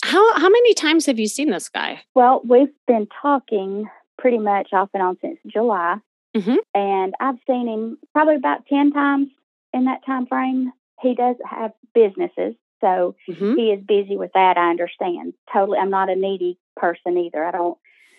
How 0.04 0.34
how 0.36 0.50
many 0.50 0.74
times 0.74 1.06
have 1.08 1.18
you 1.18 1.28
seen 1.28 1.50
this 1.50 1.70
guy? 1.70 2.02
Well, 2.14 2.42
we've 2.46 2.74
been 2.86 3.08
talking 3.22 3.90
pretty 4.18 4.38
much 4.38 4.70
off 4.74 4.90
and 4.94 5.02
on 5.02 5.18
since 5.22 5.40
July. 5.48 5.98
Mm-hmm. 6.36 6.56
And 6.76 7.16
I've 7.20 7.38
seen 7.48 7.68
him 7.68 7.98
probably 8.14 8.36
about 8.36 8.68
10 8.68 8.92
times 8.92 9.30
in 9.74 9.86
that 9.86 10.06
time 10.06 10.28
frame. 10.28 10.72
He 11.02 11.16
does 11.16 11.36
have 11.50 11.72
businesses, 11.96 12.56
so 12.82 13.16
mm-hmm. 13.30 13.56
he 13.56 13.72
is 13.72 13.84
busy 13.88 14.18
with 14.18 14.32
that. 14.34 14.58
I 14.58 14.70
understand. 14.70 15.34
Totally. 15.52 15.80
I'm 15.80 15.90
not 15.90 16.10
a 16.10 16.16
needy 16.16 16.60
person 16.76 17.18
either. 17.18 17.44
I 17.44 17.52
don't 17.52 17.78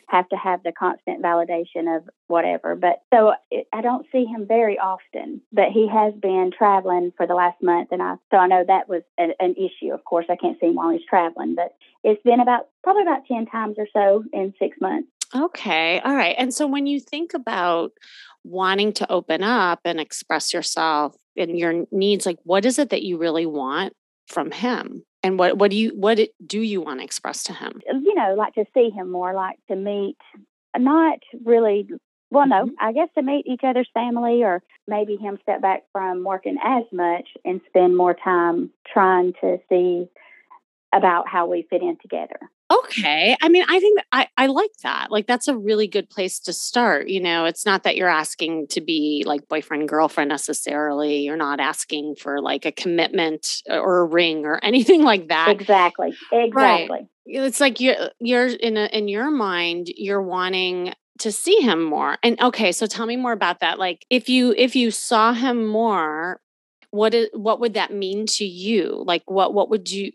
have 0.09 0.29
to 0.31 0.37
have 0.37 0.63
the 0.63 0.73
constant 0.73 1.23
validation 1.23 1.97
of 1.97 2.09
whatever. 2.27 2.75
But 2.75 3.03
so 3.13 3.33
it, 3.51 3.67
I 3.73 3.83
don't 3.83 4.07
see 4.11 4.25
him 4.25 4.47
very 4.47 4.79
often, 4.79 5.43
but 5.53 5.67
he 5.73 5.87
has 5.89 6.15
been 6.15 6.51
traveling 6.57 7.13
for 7.17 7.27
the 7.27 7.35
last 7.35 7.63
month. 7.63 7.89
And 7.93 8.03
I, 8.03 8.15
so 8.31 8.39
I 8.39 8.47
know 8.47 8.65
that 8.67 8.89
was 8.89 9.03
an 9.19 9.55
issue. 9.57 9.93
Of 9.93 10.05
course, 10.05 10.27
I 10.31 10.37
can't 10.37 10.59
see 10.61 10.67
him 10.67 10.75
while 10.75 10.91
he's 10.91 11.07
traveling, 11.09 11.55
but 11.55 11.75
it's 12.03 12.23
been 12.23 12.41
about 12.41 12.69
probably 12.83 13.03
about 13.03 13.27
10 13.27 13.47
times 13.47 13.77
or 13.79 13.87
so 13.93 14.25
in 14.33 14.55
six 14.59 14.79
months. 14.81 15.09
Okay. 15.35 16.01
All 16.01 16.15
right. 16.15 16.35
And 16.39 16.55
so 16.55 16.67
when 16.67 16.87
you 16.87 17.01
think 17.01 17.35
about 17.35 17.93
wanting 18.45 18.95
to 18.95 19.13
open 19.13 19.43
up 19.43 19.81
and 19.85 20.01
express 20.01 20.55
yourself 20.55 21.15
and 21.37 21.59
your 21.59 21.85
needs, 21.93 22.25
like 22.25 22.39
what 22.45 22.65
is 22.65 22.79
it 22.79 22.91
that 22.91 23.03
you 23.03 23.19
really 23.19 23.45
want 23.45 23.93
from 24.27 24.51
him? 24.51 25.05
And 25.23 25.39
what 25.39 25.59
what 25.59 25.71
do 25.71 25.77
you 25.77 25.91
what 25.97 26.21
do 26.47 26.61
you 26.61 26.81
want 26.81 27.01
to 27.01 27.05
express 27.05 27.43
to 27.45 27.53
him? 27.53 27.81
You 27.87 28.15
know, 28.15 28.35
like 28.37 28.55
to 28.55 28.65
see 28.73 28.91
him 28.91 29.11
more, 29.11 29.35
like 29.35 29.59
to 29.69 29.77
meet 29.77 30.17
not 30.77 31.19
really 31.45 31.89
well, 32.31 32.47
no, 32.47 32.67
mm-hmm. 32.67 32.75
I 32.81 32.93
guess 32.93 33.09
to 33.17 33.23
meet 33.23 33.47
each 33.47 33.63
other's 33.65 33.89
family 33.95 34.43
or 34.43 34.63
maybe 34.87 35.17
him 35.17 35.39
step 35.43 35.63
back 35.63 35.85
from 35.93 36.25
working 36.25 36.59
as 36.63 36.85
much 36.93 37.29
and 37.45 37.61
spend 37.69 37.97
more 37.97 38.15
time 38.15 38.71
trying 38.93 39.33
to 39.41 39.59
see 39.69 40.09
about 40.95 41.29
how 41.29 41.47
we 41.47 41.67
fit 41.71 41.83
in 41.83 41.97
together. 42.01 42.39
Okay. 42.71 43.37
I 43.41 43.49
mean, 43.49 43.65
I 43.67 43.81
think 43.81 44.01
I, 44.13 44.29
I 44.37 44.47
like 44.47 44.73
that. 44.83 45.11
Like, 45.11 45.27
that's 45.27 45.49
a 45.49 45.57
really 45.57 45.87
good 45.87 46.11
place 46.11 46.39
to 46.41 46.53
start. 46.53 47.09
You 47.09 47.21
know, 47.21 47.47
it's 47.47 47.65
not 47.65 47.83
that 47.85 47.97
you're 47.97 48.09
asking 48.09 48.67
to 48.69 48.81
be 48.83 49.23
like 49.27 49.49
boyfriend, 49.49 49.89
girlfriend 49.89 50.29
necessarily. 50.29 51.21
You're 51.21 51.37
not 51.37 51.61
asking 51.61 52.17
for 52.17 52.43
like 52.43 52.67
a 52.67 52.73
commitment 52.73 53.63
uh, 53.71 53.79
or 53.79 54.01
a 54.01 54.05
ring 54.05 54.45
or 54.45 54.59
anything 54.63 55.03
like 55.03 55.29
that. 55.29 55.49
Exactly. 55.49 56.15
Exactly. 56.31 56.89
Right. 56.91 57.07
It's 57.25 57.61
like 57.61 57.81
you're, 57.81 58.11
you're 58.21 58.47
in 58.47 58.77
a, 58.77 58.87
in 58.87 59.09
your 59.09 59.31
mind, 59.31 59.89
you're 59.97 60.23
wanting 60.23 60.93
to 61.21 61.33
see 61.33 61.61
him 61.61 61.83
more. 61.83 62.17
And 62.23 62.41
okay, 62.41 62.73
so 62.73 62.87
tell 62.87 63.07
me 63.07 63.17
more 63.17 63.33
about 63.33 63.61
that. 63.61 63.79
Like 63.79 64.07
if 64.11 64.29
you, 64.29 64.55
if 64.57 64.77
you 64.77 64.91
saw 64.91 65.33
him 65.33 65.67
more, 65.67 66.41
what 66.91 67.13
is, 67.13 67.29
what 67.33 67.61
would 67.61 67.75
that 67.75 67.93
mean 67.93 68.27
to 68.27 68.45
you? 68.45 69.03
Like 69.07 69.23
what, 69.27 69.53
what 69.53 69.69
would 69.71 69.91
you, 69.91 70.13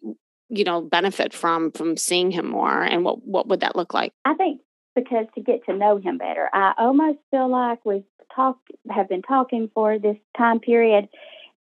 you 0.53 0.63
know 0.63 0.81
benefit 0.81 1.33
from 1.33 1.71
from 1.71 1.97
seeing 1.97 2.31
him 2.31 2.47
more 2.47 2.81
and 2.81 3.03
what 3.03 3.25
what 3.25 3.47
would 3.47 3.61
that 3.61 3.75
look 3.75 3.93
like? 3.93 4.13
I 4.25 4.33
think 4.35 4.61
because 4.95 5.25
to 5.35 5.41
get 5.41 5.65
to 5.65 5.73
know 5.75 5.97
him 5.97 6.19
better 6.19 6.49
i 6.53 6.71
almost 6.77 7.17
feel 7.31 7.49
like 7.49 7.83
we've 7.83 8.03
talked 8.35 8.69
have 8.91 9.09
been 9.09 9.23
talking 9.23 9.69
for 9.73 9.97
this 9.97 10.17
time 10.37 10.59
period 10.59 11.07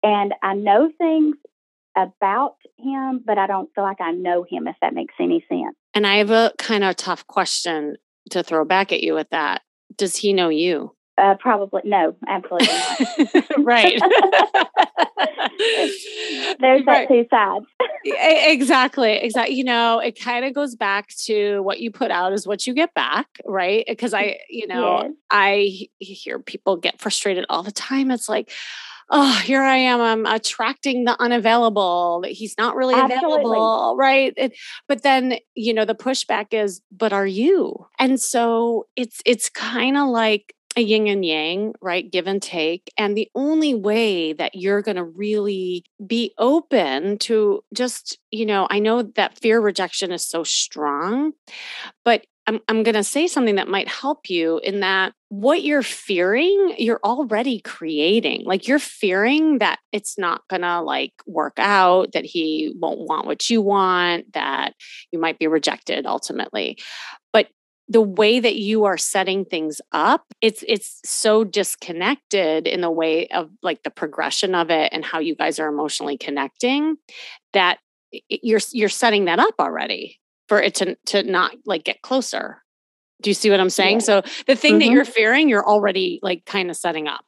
and 0.02 0.32
i 0.42 0.54
know 0.54 0.90
things 0.96 1.36
about 1.96 2.56
him 2.78 3.22
but 3.24 3.36
i 3.36 3.46
don't 3.46 3.68
feel 3.74 3.84
like 3.84 4.00
i 4.00 4.10
know 4.12 4.44
him 4.48 4.66
if 4.66 4.76
that 4.80 4.94
makes 4.94 5.14
any 5.20 5.44
sense. 5.48 5.76
And 5.92 6.06
i 6.06 6.16
have 6.16 6.30
a 6.30 6.52
kind 6.58 6.82
of 6.82 6.96
tough 6.96 7.26
question 7.26 7.96
to 8.30 8.42
throw 8.42 8.64
back 8.64 8.92
at 8.92 9.02
you 9.02 9.14
with 9.14 9.28
that. 9.30 9.62
Does 9.96 10.16
he 10.16 10.32
know 10.32 10.48
you 10.48 10.94
uh, 11.20 11.34
probably 11.36 11.82
no, 11.84 12.16
absolutely 12.26 12.68
not. 12.68 13.44
right. 13.58 14.00
There's 16.58 16.86
right. 16.86 16.86
that 16.86 17.08
two 17.08 17.26
sides. 17.30 17.66
exactly. 18.04 19.12
Exactly. 19.12 19.54
You 19.54 19.64
know, 19.64 19.98
it 19.98 20.18
kind 20.18 20.44
of 20.44 20.54
goes 20.54 20.74
back 20.74 21.08
to 21.26 21.60
what 21.60 21.80
you 21.80 21.90
put 21.90 22.10
out 22.10 22.32
is 22.32 22.46
what 22.46 22.66
you 22.66 22.74
get 22.74 22.94
back, 22.94 23.26
right? 23.44 23.84
Because 23.86 24.14
I, 24.14 24.38
you 24.48 24.66
know, 24.66 25.02
yes. 25.02 25.12
I 25.30 25.86
hear 25.98 26.38
people 26.38 26.76
get 26.76 27.00
frustrated 27.00 27.44
all 27.48 27.62
the 27.62 27.72
time. 27.72 28.10
It's 28.10 28.28
like, 28.28 28.50
oh, 29.10 29.40
here 29.44 29.62
I 29.62 29.76
am. 29.76 30.00
I'm 30.00 30.26
attracting 30.26 31.04
the 31.04 31.20
unavailable. 31.20 32.20
That 32.22 32.30
he's 32.30 32.54
not 32.56 32.76
really 32.76 32.94
Absolutely. 32.94 33.26
available, 33.26 33.96
right? 33.98 34.32
It, 34.36 34.56
but 34.88 35.02
then, 35.02 35.38
you 35.54 35.74
know, 35.74 35.84
the 35.84 35.94
pushback 35.94 36.54
is, 36.54 36.80
but 36.90 37.12
are 37.12 37.26
you? 37.26 37.86
And 37.98 38.20
so 38.20 38.86
it's 38.96 39.20
it's 39.26 39.50
kind 39.50 39.96
of 39.96 40.08
like 40.08 40.54
a 40.76 40.80
yin 40.80 41.08
and 41.08 41.24
yang, 41.24 41.74
right? 41.80 42.10
Give 42.10 42.26
and 42.26 42.40
take. 42.40 42.92
And 42.96 43.16
the 43.16 43.28
only 43.34 43.74
way 43.74 44.32
that 44.34 44.54
you're 44.54 44.82
going 44.82 44.96
to 44.96 45.04
really 45.04 45.84
be 46.06 46.32
open 46.38 47.18
to 47.18 47.64
just, 47.74 48.18
you 48.30 48.46
know, 48.46 48.68
I 48.70 48.78
know 48.78 49.02
that 49.02 49.38
fear 49.38 49.60
rejection 49.60 50.12
is 50.12 50.26
so 50.26 50.44
strong, 50.44 51.32
but 52.04 52.24
I'm, 52.46 52.60
I'm 52.68 52.82
going 52.82 52.94
to 52.94 53.04
say 53.04 53.26
something 53.26 53.56
that 53.56 53.68
might 53.68 53.88
help 53.88 54.28
you 54.30 54.58
in 54.58 54.80
that 54.80 55.12
what 55.28 55.62
you're 55.62 55.82
fearing, 55.84 56.74
you're 56.78 57.00
already 57.04 57.60
creating. 57.60 58.42
Like 58.44 58.66
you're 58.66 58.80
fearing 58.80 59.58
that 59.58 59.78
it's 59.92 60.18
not 60.18 60.42
going 60.48 60.62
to 60.62 60.80
like 60.80 61.12
work 61.26 61.54
out, 61.58 62.12
that 62.12 62.24
he 62.24 62.74
won't 62.76 63.00
want 63.00 63.26
what 63.26 63.48
you 63.50 63.62
want, 63.62 64.32
that 64.32 64.74
you 65.12 65.20
might 65.20 65.38
be 65.38 65.46
rejected 65.46 66.06
ultimately. 66.06 66.78
The 67.90 68.00
way 68.00 68.38
that 68.38 68.56
you 68.56 68.84
are 68.84 68.96
setting 68.96 69.44
things 69.44 69.80
up 69.92 70.24
it's 70.40 70.64
it's 70.66 71.00
so 71.04 71.44
disconnected 71.44 72.66
in 72.66 72.80
the 72.80 72.90
way 72.90 73.26
of 73.28 73.50
like 73.62 73.82
the 73.82 73.90
progression 73.90 74.54
of 74.54 74.70
it 74.70 74.92
and 74.92 75.04
how 75.04 75.18
you 75.18 75.34
guys 75.34 75.58
are 75.58 75.68
emotionally 75.68 76.16
connecting 76.16 76.96
that 77.52 77.78
you're 78.28 78.60
you're 78.72 78.88
setting 78.88 79.26
that 79.26 79.38
up 79.38 79.54
already 79.58 80.18
for 80.48 80.60
it 80.60 80.74
to 80.76 80.96
to 81.06 81.22
not 81.22 81.52
like 81.66 81.84
get 81.84 82.02
closer 82.02 82.62
do 83.22 83.30
you 83.30 83.34
see 83.34 83.50
what 83.50 83.60
i'm 83.60 83.70
saying 83.70 83.96
yeah. 83.96 84.04
so 84.04 84.22
the 84.46 84.56
thing 84.56 84.72
mm-hmm. 84.72 84.80
that 84.80 84.90
you're 84.90 85.04
fearing 85.04 85.48
you're 85.48 85.66
already 85.66 86.18
like 86.22 86.44
kind 86.44 86.70
of 86.70 86.76
setting 86.76 87.06
up 87.06 87.24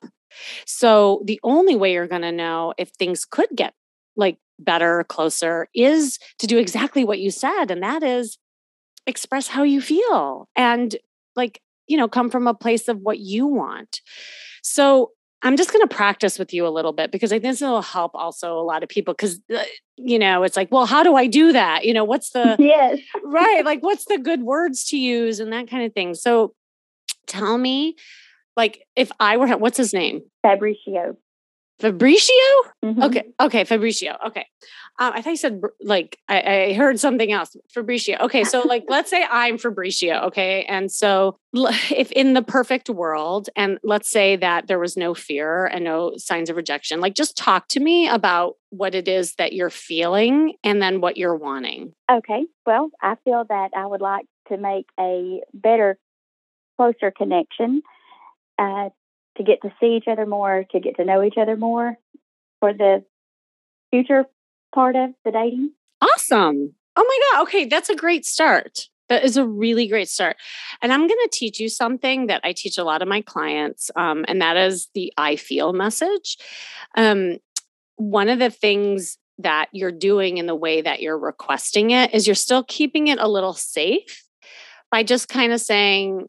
so 0.66 1.22
the 1.26 1.38
only 1.42 1.76
way 1.76 1.92
you're 1.92 2.08
going 2.08 2.22
to 2.22 2.32
know 2.32 2.72
if 2.78 2.88
things 2.90 3.24
could 3.24 3.48
get 3.54 3.74
like 4.16 4.38
better 4.58 5.04
closer 5.08 5.68
is 5.74 6.18
to 6.38 6.46
do 6.46 6.58
exactly 6.58 7.04
what 7.04 7.18
you 7.18 7.30
said 7.30 7.70
and 7.70 7.82
that 7.82 8.02
is 8.02 8.38
express 9.06 9.48
how 9.48 9.62
you 9.62 9.80
feel 9.80 10.48
and 10.56 10.96
like 11.36 11.60
you 11.86 11.96
know 11.96 12.08
come 12.08 12.30
from 12.30 12.46
a 12.46 12.54
place 12.54 12.88
of 12.88 12.98
what 12.98 13.18
you 13.18 13.46
want. 13.46 14.00
So 14.62 15.12
i'm 15.44 15.56
just 15.56 15.72
going 15.72 15.86
to 15.86 15.92
practice 15.92 16.38
with 16.38 16.54
you 16.54 16.64
a 16.64 16.70
little 16.70 16.92
bit 16.92 17.10
because 17.10 17.32
i 17.32 17.36
think 17.36 17.52
this 17.54 17.60
will 17.60 17.82
help 17.82 18.12
also 18.14 18.56
a 18.56 18.62
lot 18.62 18.84
of 18.84 18.88
people 18.88 19.12
because 19.12 19.40
uh, 19.52 19.64
you 19.96 20.16
know 20.16 20.44
it's 20.44 20.56
like 20.56 20.70
well 20.70 20.86
how 20.86 21.02
do 21.02 21.16
i 21.16 21.26
do 21.26 21.52
that? 21.52 21.84
You 21.84 21.94
know 21.94 22.04
what's 22.04 22.30
the 22.30 22.56
yes. 22.58 23.00
Right 23.24 23.64
like 23.64 23.80
what's 23.82 24.04
the 24.04 24.18
good 24.18 24.42
words 24.42 24.84
to 24.86 24.96
use 24.96 25.40
and 25.40 25.52
that 25.52 25.68
kind 25.68 25.84
of 25.84 25.92
thing. 25.92 26.14
So 26.14 26.54
tell 27.26 27.58
me 27.58 27.96
like 28.56 28.86
if 28.94 29.10
i 29.18 29.36
were 29.36 29.48
what's 29.56 29.78
his 29.78 29.92
name? 29.92 30.22
Fabricio 30.44 31.16
Fabricio? 31.82 32.30
Mm-hmm. 32.84 33.02
Okay. 33.02 33.24
Okay. 33.40 33.64
Fabricio. 33.64 34.16
Okay. 34.28 34.46
Um, 34.98 35.12
I 35.14 35.22
thought 35.22 35.30
you 35.30 35.36
said 35.36 35.60
like 35.80 36.18
I, 36.28 36.40
I, 36.40 36.72
heard 36.74 37.00
something 37.00 37.32
else. 37.32 37.56
Fabricio. 37.76 38.20
Okay. 38.20 38.44
So 38.44 38.60
like 38.60 38.84
let's 38.88 39.10
say 39.10 39.24
I'm 39.28 39.58
Fabricio. 39.58 40.22
Okay. 40.26 40.64
And 40.64 40.92
so 40.92 41.38
if 41.90 42.12
in 42.12 42.34
the 42.34 42.42
perfect 42.42 42.88
world, 42.88 43.48
and 43.56 43.78
let's 43.82 44.10
say 44.10 44.36
that 44.36 44.68
there 44.68 44.78
was 44.78 44.96
no 44.96 45.12
fear 45.12 45.66
and 45.66 45.84
no 45.84 46.12
signs 46.18 46.50
of 46.50 46.56
rejection, 46.56 47.00
like 47.00 47.14
just 47.14 47.36
talk 47.36 47.66
to 47.68 47.80
me 47.80 48.08
about 48.08 48.56
what 48.70 48.94
it 48.94 49.08
is 49.08 49.34
that 49.34 49.52
you're 49.52 49.70
feeling 49.70 50.54
and 50.62 50.80
then 50.80 51.00
what 51.00 51.16
you're 51.16 51.36
wanting. 51.36 51.94
Okay. 52.10 52.44
Well, 52.64 52.90
I 53.02 53.16
feel 53.24 53.44
that 53.48 53.70
I 53.76 53.86
would 53.86 54.00
like 54.00 54.26
to 54.48 54.56
make 54.56 54.86
a 55.00 55.40
better, 55.52 55.98
closer 56.76 57.10
connection. 57.10 57.82
Uh, 58.58 58.90
to 59.36 59.42
get 59.42 59.62
to 59.62 59.72
see 59.80 59.96
each 59.96 60.08
other 60.08 60.26
more, 60.26 60.64
to 60.72 60.80
get 60.80 60.96
to 60.96 61.04
know 61.04 61.22
each 61.22 61.38
other 61.38 61.56
more 61.56 61.96
for 62.60 62.72
the 62.72 63.04
future 63.90 64.24
part 64.74 64.96
of 64.96 65.10
the 65.24 65.30
dating. 65.30 65.72
Awesome. 66.00 66.74
Oh 66.96 67.04
my 67.06 67.18
God. 67.38 67.42
Okay. 67.42 67.64
That's 67.66 67.88
a 67.88 67.96
great 67.96 68.24
start. 68.24 68.88
That 69.08 69.24
is 69.24 69.36
a 69.36 69.46
really 69.46 69.88
great 69.88 70.08
start. 70.08 70.36
And 70.80 70.92
I'm 70.92 71.00
going 71.00 71.10
to 71.10 71.30
teach 71.30 71.60
you 71.60 71.68
something 71.68 72.28
that 72.28 72.40
I 72.44 72.52
teach 72.52 72.78
a 72.78 72.84
lot 72.84 73.02
of 73.02 73.08
my 73.08 73.20
clients, 73.20 73.90
um, 73.94 74.24
and 74.26 74.40
that 74.40 74.56
is 74.56 74.88
the 74.94 75.12
I 75.18 75.36
feel 75.36 75.74
message. 75.74 76.38
Um, 76.96 77.36
one 77.96 78.30
of 78.30 78.38
the 78.38 78.48
things 78.48 79.18
that 79.38 79.68
you're 79.72 79.92
doing 79.92 80.38
in 80.38 80.46
the 80.46 80.54
way 80.54 80.80
that 80.80 81.02
you're 81.02 81.18
requesting 81.18 81.90
it 81.90 82.14
is 82.14 82.26
you're 82.26 82.34
still 82.34 82.64
keeping 82.64 83.08
it 83.08 83.18
a 83.18 83.28
little 83.28 83.52
safe 83.52 84.24
by 84.90 85.02
just 85.02 85.28
kind 85.28 85.52
of 85.52 85.60
saying, 85.60 86.28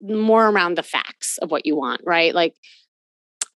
more 0.00 0.48
around 0.48 0.76
the 0.76 0.82
facts 0.82 1.38
of 1.38 1.50
what 1.50 1.66
you 1.66 1.76
want, 1.76 2.00
right? 2.04 2.34
Like, 2.34 2.54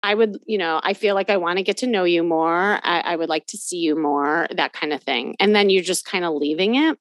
I 0.02 0.16
would, 0.16 0.38
you 0.46 0.58
know, 0.58 0.80
I 0.82 0.94
feel 0.94 1.14
like 1.14 1.30
I 1.30 1.38
want 1.38 1.58
to 1.58 1.64
get 1.64 1.78
to 1.78 1.88
know 1.88 2.06
you 2.06 2.24
more. 2.24 2.80
I, 2.84 3.02
I 3.02 3.16
would 3.16 3.30
like 3.30 3.48
to 3.48 3.58
see 3.58 3.80
you 3.80 4.00
more, 4.00 4.48
that 4.56 4.74
kind 4.74 4.94
of 4.94 5.04
thing. 5.04 5.36
And 5.40 5.56
then 5.56 5.70
you're 5.70 5.84
just 5.84 6.06
kind 6.06 6.24
of 6.24 6.34
leaving 6.34 6.76
it. 6.76 6.98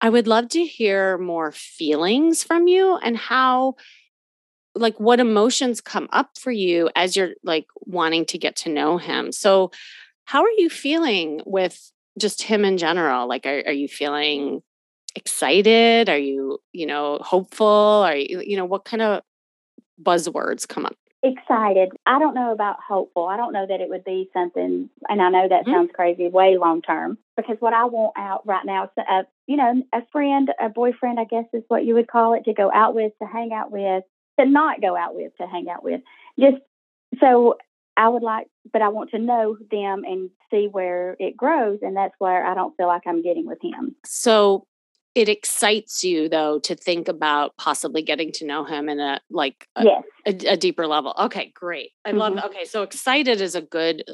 I 0.00 0.08
would 0.08 0.26
love 0.26 0.48
to 0.50 0.64
hear 0.64 1.18
more 1.18 1.52
feelings 1.52 2.42
from 2.42 2.66
you 2.66 2.96
and 2.96 3.16
how, 3.16 3.74
like, 4.74 4.98
what 4.98 5.20
emotions 5.20 5.80
come 5.80 6.08
up 6.10 6.38
for 6.38 6.50
you 6.50 6.88
as 6.96 7.14
you're 7.14 7.34
like 7.44 7.66
wanting 7.80 8.24
to 8.26 8.38
get 8.38 8.56
to 8.56 8.70
know 8.70 8.96
him. 8.96 9.30
So, 9.30 9.70
how 10.24 10.42
are 10.42 10.56
you 10.56 10.70
feeling 10.70 11.42
with 11.44 11.92
just 12.18 12.42
him 12.42 12.64
in 12.64 12.78
general? 12.78 13.28
Like, 13.28 13.44
are, 13.44 13.62
are 13.66 13.72
you 13.72 13.88
feeling 13.88 14.62
excited? 15.14 16.08
Are 16.08 16.18
you, 16.18 16.58
you 16.72 16.86
know, 16.86 17.18
hopeful? 17.20 17.66
Are 17.66 18.16
you, 18.16 18.40
you 18.40 18.56
know, 18.56 18.64
what 18.64 18.84
kind 18.84 19.02
of 19.02 19.22
buzzwords 20.02 20.66
come 20.66 20.86
up? 20.86 20.94
Excited. 21.24 21.90
I 22.04 22.18
don't 22.18 22.34
know 22.34 22.52
about 22.52 22.78
hopeful. 22.86 23.26
I 23.26 23.36
don't 23.36 23.52
know 23.52 23.64
that 23.64 23.80
it 23.80 23.88
would 23.88 24.02
be 24.04 24.28
something, 24.32 24.90
and 25.08 25.22
I 25.22 25.30
know 25.30 25.48
that 25.48 25.62
mm-hmm. 25.62 25.70
sounds 25.70 25.90
crazy, 25.94 26.26
way 26.26 26.58
long 26.58 26.82
term, 26.82 27.16
because 27.36 27.56
what 27.60 27.72
I 27.72 27.84
want 27.84 28.14
out 28.16 28.44
right 28.44 28.66
now 28.66 28.84
is, 28.84 28.90
a, 28.98 29.22
you 29.46 29.56
know, 29.56 29.84
a 29.92 30.02
friend, 30.10 30.50
a 30.60 30.68
boyfriend, 30.68 31.20
I 31.20 31.24
guess 31.24 31.44
is 31.52 31.62
what 31.68 31.84
you 31.84 31.94
would 31.94 32.08
call 32.08 32.34
it, 32.34 32.44
to 32.46 32.52
go 32.52 32.72
out 32.72 32.96
with, 32.96 33.12
to 33.20 33.28
hang 33.28 33.52
out 33.52 33.70
with, 33.70 34.02
to 34.40 34.46
not 34.46 34.80
go 34.80 34.96
out 34.96 35.14
with, 35.14 35.30
to 35.36 35.46
hang 35.46 35.68
out 35.68 35.84
with. 35.84 36.00
Just 36.40 36.56
so 37.20 37.56
I 37.96 38.08
would 38.08 38.24
like, 38.24 38.48
but 38.72 38.82
I 38.82 38.88
want 38.88 39.10
to 39.10 39.18
know 39.18 39.56
them 39.70 40.02
and 40.04 40.28
see 40.50 40.66
where 40.72 41.14
it 41.20 41.36
grows. 41.36 41.78
And 41.82 41.96
that's 41.96 42.14
where 42.18 42.44
I 42.44 42.54
don't 42.54 42.76
feel 42.76 42.88
like 42.88 43.02
I'm 43.06 43.22
getting 43.22 43.46
with 43.46 43.62
him. 43.62 43.94
So 44.04 44.66
it 45.14 45.28
excites 45.28 46.02
you 46.02 46.28
though 46.28 46.58
to 46.60 46.74
think 46.74 47.08
about 47.08 47.56
possibly 47.56 48.02
getting 48.02 48.32
to 48.32 48.46
know 48.46 48.64
him 48.64 48.88
in 48.88 48.98
a 48.98 49.20
like 49.30 49.68
a, 49.76 49.84
yes. 49.84 50.04
a, 50.26 50.52
a 50.52 50.56
deeper 50.56 50.86
level 50.86 51.14
okay 51.18 51.52
great 51.54 51.90
i 52.04 52.10
mm-hmm. 52.10 52.18
love 52.18 52.38
okay 52.44 52.64
so 52.64 52.82
excited 52.82 53.40
is 53.40 53.54
a 53.54 53.62
good 53.62 54.04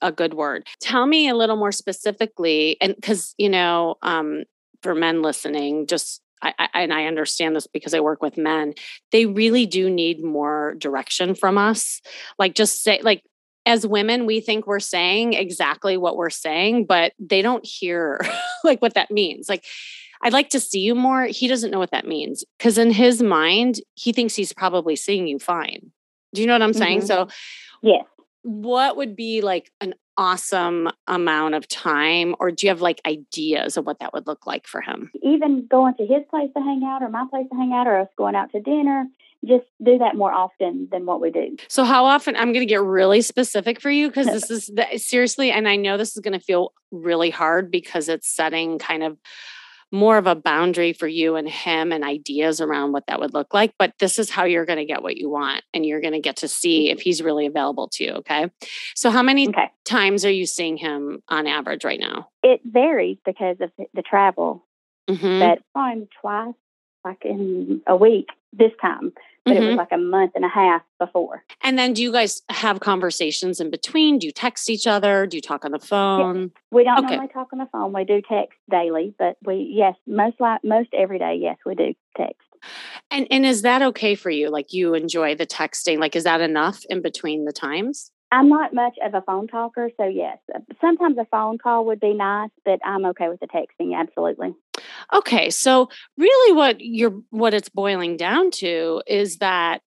a 0.00 0.12
good 0.12 0.34
word 0.34 0.66
tell 0.80 1.06
me 1.06 1.28
a 1.28 1.34
little 1.34 1.56
more 1.56 1.72
specifically 1.72 2.76
and 2.80 2.94
because 2.94 3.34
you 3.38 3.48
know 3.48 3.96
um 4.02 4.44
for 4.82 4.94
men 4.94 5.22
listening 5.22 5.86
just 5.86 6.20
I, 6.42 6.54
I, 6.58 6.82
and 6.82 6.92
I 6.92 7.06
understand 7.06 7.54
this 7.54 7.68
because 7.68 7.94
I 7.94 8.00
work 8.00 8.20
with 8.20 8.36
men. 8.36 8.74
They 9.12 9.26
really 9.26 9.64
do 9.64 9.88
need 9.88 10.24
more 10.24 10.74
direction 10.76 11.36
from 11.36 11.56
us. 11.56 12.00
Like, 12.36 12.56
just 12.56 12.82
say, 12.82 13.00
like, 13.02 13.22
as 13.64 13.86
women, 13.86 14.26
we 14.26 14.40
think 14.40 14.66
we're 14.66 14.80
saying 14.80 15.34
exactly 15.34 15.96
what 15.96 16.16
we're 16.16 16.30
saying, 16.30 16.86
but 16.86 17.12
they 17.20 17.42
don't 17.42 17.64
hear 17.64 18.20
like 18.64 18.82
what 18.82 18.94
that 18.94 19.12
means. 19.12 19.48
Like, 19.48 19.64
I'd 20.22 20.32
like 20.32 20.50
to 20.50 20.60
see 20.60 20.80
you 20.80 20.94
more. 20.94 21.24
He 21.24 21.48
doesn't 21.48 21.70
know 21.70 21.78
what 21.78 21.90
that 21.90 22.06
means 22.06 22.44
because 22.58 22.78
in 22.78 22.90
his 22.90 23.22
mind, 23.22 23.80
he 23.94 24.12
thinks 24.12 24.34
he's 24.34 24.52
probably 24.52 24.96
seeing 24.96 25.26
you 25.26 25.38
fine. 25.38 25.90
Do 26.34 26.40
you 26.40 26.46
know 26.46 26.54
what 26.54 26.62
I'm 26.62 26.72
saying? 26.72 26.98
Mm-hmm. 26.98 27.06
So, 27.06 27.28
yeah. 27.82 28.02
What 28.42 28.96
would 28.96 29.14
be 29.14 29.40
like 29.40 29.70
an 29.80 29.94
awesome 30.16 30.90
amount 31.06 31.54
of 31.54 31.68
time, 31.68 32.34
or 32.40 32.50
do 32.50 32.66
you 32.66 32.70
have 32.70 32.80
like 32.80 33.00
ideas 33.06 33.76
of 33.76 33.86
what 33.86 34.00
that 34.00 34.12
would 34.12 34.26
look 34.26 34.46
like 34.46 34.66
for 34.66 34.80
him? 34.80 35.10
Even 35.22 35.66
going 35.66 35.94
to 35.96 36.06
his 36.06 36.22
place 36.30 36.50
to 36.56 36.62
hang 36.62 36.82
out, 36.84 37.02
or 37.02 37.08
my 37.08 37.24
place 37.30 37.46
to 37.50 37.56
hang 37.56 37.72
out, 37.72 37.86
or 37.86 38.00
us 38.00 38.08
going 38.16 38.34
out 38.34 38.50
to 38.52 38.60
dinner, 38.60 39.06
just 39.46 39.64
do 39.82 39.98
that 39.98 40.16
more 40.16 40.32
often 40.32 40.88
than 40.90 41.06
what 41.06 41.20
we 41.20 41.30
do. 41.30 41.56
So, 41.68 41.84
how 41.84 42.04
often? 42.04 42.36
I'm 42.36 42.52
going 42.52 42.66
to 42.66 42.72
get 42.72 42.82
really 42.82 43.22
specific 43.22 43.80
for 43.80 43.90
you 43.90 44.08
because 44.08 44.26
this 44.26 44.50
is 44.50 44.66
the, 44.66 44.86
seriously, 44.98 45.50
and 45.50 45.68
I 45.68 45.76
know 45.76 45.96
this 45.96 46.16
is 46.16 46.20
going 46.20 46.38
to 46.38 46.44
feel 46.44 46.72
really 46.90 47.30
hard 47.30 47.70
because 47.70 48.08
it's 48.08 48.28
setting 48.28 48.78
kind 48.78 49.02
of 49.02 49.18
more 49.92 50.16
of 50.16 50.26
a 50.26 50.34
boundary 50.34 50.92
for 50.92 51.06
you 51.06 51.36
and 51.36 51.48
him 51.48 51.92
and 51.92 52.02
ideas 52.02 52.60
around 52.60 52.92
what 52.92 53.06
that 53.06 53.20
would 53.20 53.34
look 53.34 53.52
like. 53.52 53.74
But 53.78 53.92
this 53.98 54.18
is 54.18 54.30
how 54.30 54.44
you're 54.44 54.64
going 54.64 54.78
to 54.78 54.84
get 54.86 55.02
what 55.02 55.18
you 55.18 55.28
want 55.28 55.62
and 55.74 55.84
you're 55.84 56.00
going 56.00 56.14
to 56.14 56.20
get 56.20 56.36
to 56.36 56.48
see 56.48 56.90
if 56.90 57.00
he's 57.00 57.22
really 57.22 57.46
available 57.46 57.88
to 57.88 58.04
you. 58.04 58.10
Okay. 58.12 58.50
So, 58.94 59.10
how 59.10 59.22
many 59.22 59.48
okay. 59.48 59.70
times 59.84 60.24
are 60.24 60.30
you 60.30 60.46
seeing 60.46 60.76
him 60.76 61.22
on 61.28 61.46
average 61.46 61.84
right 61.84 62.00
now? 62.00 62.28
It 62.42 62.60
varies 62.64 63.18
because 63.24 63.56
of 63.60 63.70
the 63.94 64.02
travel. 64.02 64.64
Mm-hmm. 65.08 65.40
But 65.40 65.62
I'm 65.78 66.08
twice, 66.20 66.54
like 67.04 67.24
in 67.24 67.82
a 67.86 67.96
week 67.96 68.28
this 68.52 68.72
time 68.80 69.12
but 69.44 69.52
mm-hmm. 69.52 69.62
it 69.62 69.66
was 69.66 69.70
mm-hmm. 69.70 69.78
like 69.78 69.92
a 69.92 69.98
month 69.98 70.32
and 70.34 70.44
a 70.44 70.48
half 70.48 70.82
before. 70.98 71.44
And 71.62 71.78
then 71.78 71.92
do 71.92 72.02
you 72.02 72.12
guys 72.12 72.42
have 72.48 72.80
conversations 72.80 73.60
in 73.60 73.70
between? 73.70 74.18
Do 74.18 74.26
you 74.26 74.32
text 74.32 74.70
each 74.70 74.86
other? 74.86 75.26
Do 75.26 75.36
you 75.36 75.40
talk 75.40 75.64
on 75.64 75.72
the 75.72 75.78
phone? 75.78 76.52
We 76.70 76.84
don't 76.84 77.04
okay. 77.04 77.16
normally 77.16 77.32
talk 77.32 77.48
on 77.52 77.58
the 77.58 77.68
phone. 77.72 77.92
We 77.92 78.04
do 78.04 78.22
text 78.28 78.58
daily, 78.70 79.14
but 79.18 79.36
we 79.44 79.72
yes, 79.74 79.94
most 80.06 80.40
like 80.40 80.60
most 80.64 80.90
every 80.96 81.18
day, 81.18 81.38
yes, 81.40 81.56
we 81.66 81.74
do 81.74 81.94
text. 82.16 82.36
And 83.10 83.26
and 83.30 83.44
is 83.44 83.62
that 83.62 83.82
okay 83.82 84.14
for 84.14 84.30
you? 84.30 84.48
Like 84.50 84.72
you 84.72 84.94
enjoy 84.94 85.34
the 85.34 85.46
texting? 85.46 85.98
Like 85.98 86.14
is 86.14 86.24
that 86.24 86.40
enough 86.40 86.84
in 86.88 87.02
between 87.02 87.44
the 87.44 87.52
times? 87.52 88.10
I'm 88.30 88.48
not 88.48 88.72
much 88.72 88.94
of 89.04 89.12
a 89.12 89.20
phone 89.20 89.46
talker, 89.46 89.90
so 89.98 90.06
yes, 90.06 90.38
sometimes 90.80 91.18
a 91.18 91.26
phone 91.26 91.58
call 91.58 91.84
would 91.86 92.00
be 92.00 92.14
nice, 92.14 92.48
but 92.64 92.80
I'm 92.82 93.04
okay 93.06 93.28
with 93.28 93.40
the 93.40 93.46
texting. 93.46 93.94
Absolutely. 93.94 94.54
Okay, 95.12 95.50
so 95.50 95.88
really, 96.16 96.52
what 96.54 96.80
you're 96.80 97.20
what 97.30 97.54
it's 97.54 97.68
boiling 97.68 98.16
down 98.16 98.50
to 98.52 99.02
is 99.06 99.38
that 99.38 99.82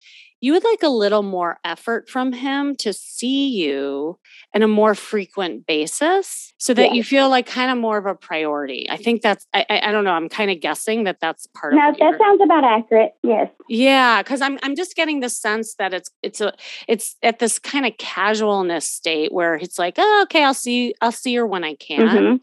you 0.42 0.54
would 0.54 0.64
like 0.64 0.82
a 0.82 0.90
little 0.90 1.22
more 1.22 1.60
effort 1.64 2.10
from 2.10 2.34
him 2.34 2.76
to 2.76 2.92
see 2.92 3.50
you 3.50 4.18
in 4.56 4.64
a 4.64 4.68
more 4.68 4.96
frequent 4.96 5.68
basis 5.68 6.52
so 6.58 6.74
that 6.74 6.96
you 6.96 7.04
feel 7.04 7.30
like 7.30 7.46
kind 7.46 7.72
of 7.72 7.78
more 7.78 8.00
of 8.00 8.08
a 8.08 8.16
priority. 8.16 8.88
I 8.90 8.98
think 8.98 9.22
that's, 9.22 9.46
I, 9.54 9.66
I, 9.70 9.92
don't 9.92 10.04
know, 10.04 10.12
I'm 10.12 10.30
kind 10.30 10.50
of 10.50 10.60
guessing 10.60 11.04
that 11.04 11.20
that's 11.22 11.46
part 11.48 11.76
no, 11.76 11.90
of 11.90 11.98
that 11.98 12.18
sounds 12.20 12.42
about 12.44 12.64
accurate. 12.64 13.14
Yes. 13.22 13.50
Yeah, 13.70 14.24
because 14.24 14.42
I'm 14.42 14.58
I'm 14.64 14.76
just 14.76 14.96
getting 14.96 15.20
the 15.20 15.30
sense 15.30 15.76
that 15.76 15.94
it's 15.94 16.10
it's 16.24 16.42
a 16.42 16.54
it's 16.88 17.16
at 17.22 17.38
this 17.38 17.60
kind 17.60 17.86
of 17.86 17.96
casualness 17.98 18.88
state 18.88 19.32
where 19.32 19.56
it's 19.56 19.78
like, 19.78 19.96
oh, 20.00 20.22
okay, 20.24 20.44
I'll 20.44 20.56
see 20.56 20.96
I'll 21.02 21.12
see 21.12 21.36
her 21.36 21.46
when 21.46 21.64
I 21.64 21.76
can, 21.76 22.00
mm-hmm. 22.00 22.36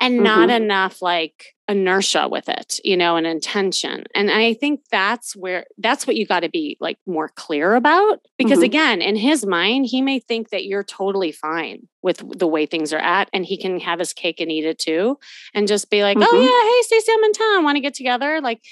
and 0.00 0.14
mm-hmm. 0.14 0.22
not 0.22 0.50
enough 0.50 1.00
like 1.00 1.46
inertia 1.72 2.28
with 2.28 2.48
it, 2.48 2.78
you 2.84 2.96
know, 2.96 3.16
and 3.16 3.26
intention. 3.26 4.04
And 4.14 4.30
I 4.30 4.54
think 4.54 4.80
that's 4.90 5.34
where 5.34 5.66
that's 5.78 6.06
what 6.06 6.16
you 6.16 6.26
got 6.26 6.40
to 6.40 6.48
be 6.48 6.76
like 6.80 6.98
more 7.06 7.28
clear 7.28 7.74
about 7.74 8.20
because 8.38 8.58
mm-hmm. 8.58 8.64
again, 8.64 9.02
in 9.02 9.16
his 9.16 9.44
mind, 9.44 9.86
he 9.86 10.00
may 10.00 10.20
think 10.20 10.50
that 10.50 10.64
you're 10.64 10.84
totally 10.84 11.32
fine 11.32 11.88
with 12.02 12.22
the 12.38 12.46
way 12.46 12.66
things 12.66 12.92
are 12.92 12.98
at 12.98 13.28
and 13.32 13.44
he 13.44 13.56
can 13.56 13.80
have 13.80 13.98
his 13.98 14.12
cake 14.12 14.40
and 14.40 14.52
eat 14.52 14.64
it 14.64 14.78
too 14.78 15.18
and 15.54 15.66
just 15.66 15.90
be 15.90 16.02
like, 16.02 16.16
"Oh 16.16 16.20
mm-hmm. 16.20 16.36
yeah, 16.36 16.46
hey 16.46 16.82
Stacy, 16.82 17.12
I'm 17.12 17.24
in 17.24 17.32
town. 17.32 17.64
Want 17.64 17.76
to 17.76 17.80
get 17.80 17.94
together?" 17.94 18.40
Like 18.40 18.62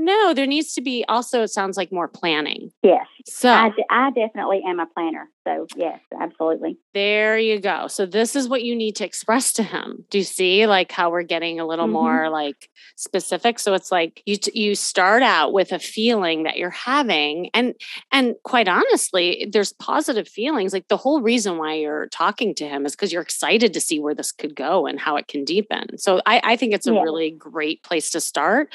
no, 0.00 0.32
there 0.32 0.46
needs 0.46 0.74
to 0.74 0.80
be 0.80 1.04
also, 1.08 1.42
it 1.42 1.48
sounds 1.48 1.76
like 1.76 1.90
more 1.90 2.06
planning. 2.06 2.70
Yes. 2.84 3.04
So 3.26 3.50
I, 3.50 3.72
I 3.90 4.10
definitely 4.10 4.62
am 4.64 4.78
a 4.78 4.86
planner. 4.86 5.28
So, 5.48 5.66
yes, 5.76 6.00
absolutely. 6.20 6.76
There 6.92 7.38
you 7.38 7.58
go. 7.58 7.86
So, 7.86 8.04
this 8.04 8.36
is 8.36 8.48
what 8.48 8.64
you 8.64 8.76
need 8.76 8.96
to 8.96 9.04
express 9.04 9.50
to 9.54 9.62
him. 9.62 10.04
Do 10.10 10.18
you 10.18 10.24
see 10.24 10.66
like 10.66 10.92
how 10.92 11.10
we're 11.10 11.22
getting 11.22 11.58
a 11.58 11.66
little 11.66 11.86
mm-hmm. 11.86 11.94
more 11.94 12.28
like 12.28 12.68
specific? 12.96 13.58
So, 13.58 13.72
it's 13.72 13.90
like 13.90 14.22
you, 14.26 14.36
t- 14.36 14.58
you 14.58 14.74
start 14.74 15.22
out 15.22 15.54
with 15.54 15.72
a 15.72 15.78
feeling 15.78 16.42
that 16.42 16.58
you're 16.58 16.68
having. 16.68 17.48
And, 17.54 17.74
and 18.12 18.34
quite 18.42 18.68
honestly, 18.68 19.48
there's 19.50 19.72
positive 19.72 20.28
feelings. 20.28 20.74
Like 20.74 20.88
the 20.88 20.98
whole 20.98 21.22
reason 21.22 21.56
why 21.56 21.74
you're 21.74 22.08
talking 22.08 22.54
to 22.56 22.68
him 22.68 22.84
is 22.84 22.92
because 22.92 23.10
you're 23.10 23.22
excited 23.22 23.72
to 23.72 23.80
see 23.80 23.98
where 23.98 24.14
this 24.14 24.32
could 24.32 24.54
go 24.54 24.86
and 24.86 25.00
how 25.00 25.16
it 25.16 25.28
can 25.28 25.44
deepen. 25.44 25.96
So, 25.96 26.20
I, 26.26 26.42
I 26.44 26.56
think 26.56 26.74
it's 26.74 26.86
a 26.86 26.92
yeah. 26.92 27.02
really 27.02 27.30
great 27.30 27.82
place 27.84 28.10
to 28.10 28.20
start. 28.20 28.74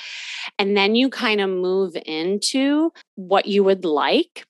And 0.58 0.76
then 0.76 0.96
you 0.96 1.10
kind 1.10 1.40
of 1.40 1.52
move 1.52 1.96
into 2.04 2.92
what 3.14 3.46
you 3.46 3.64
would 3.64 3.86
like. 3.86 4.48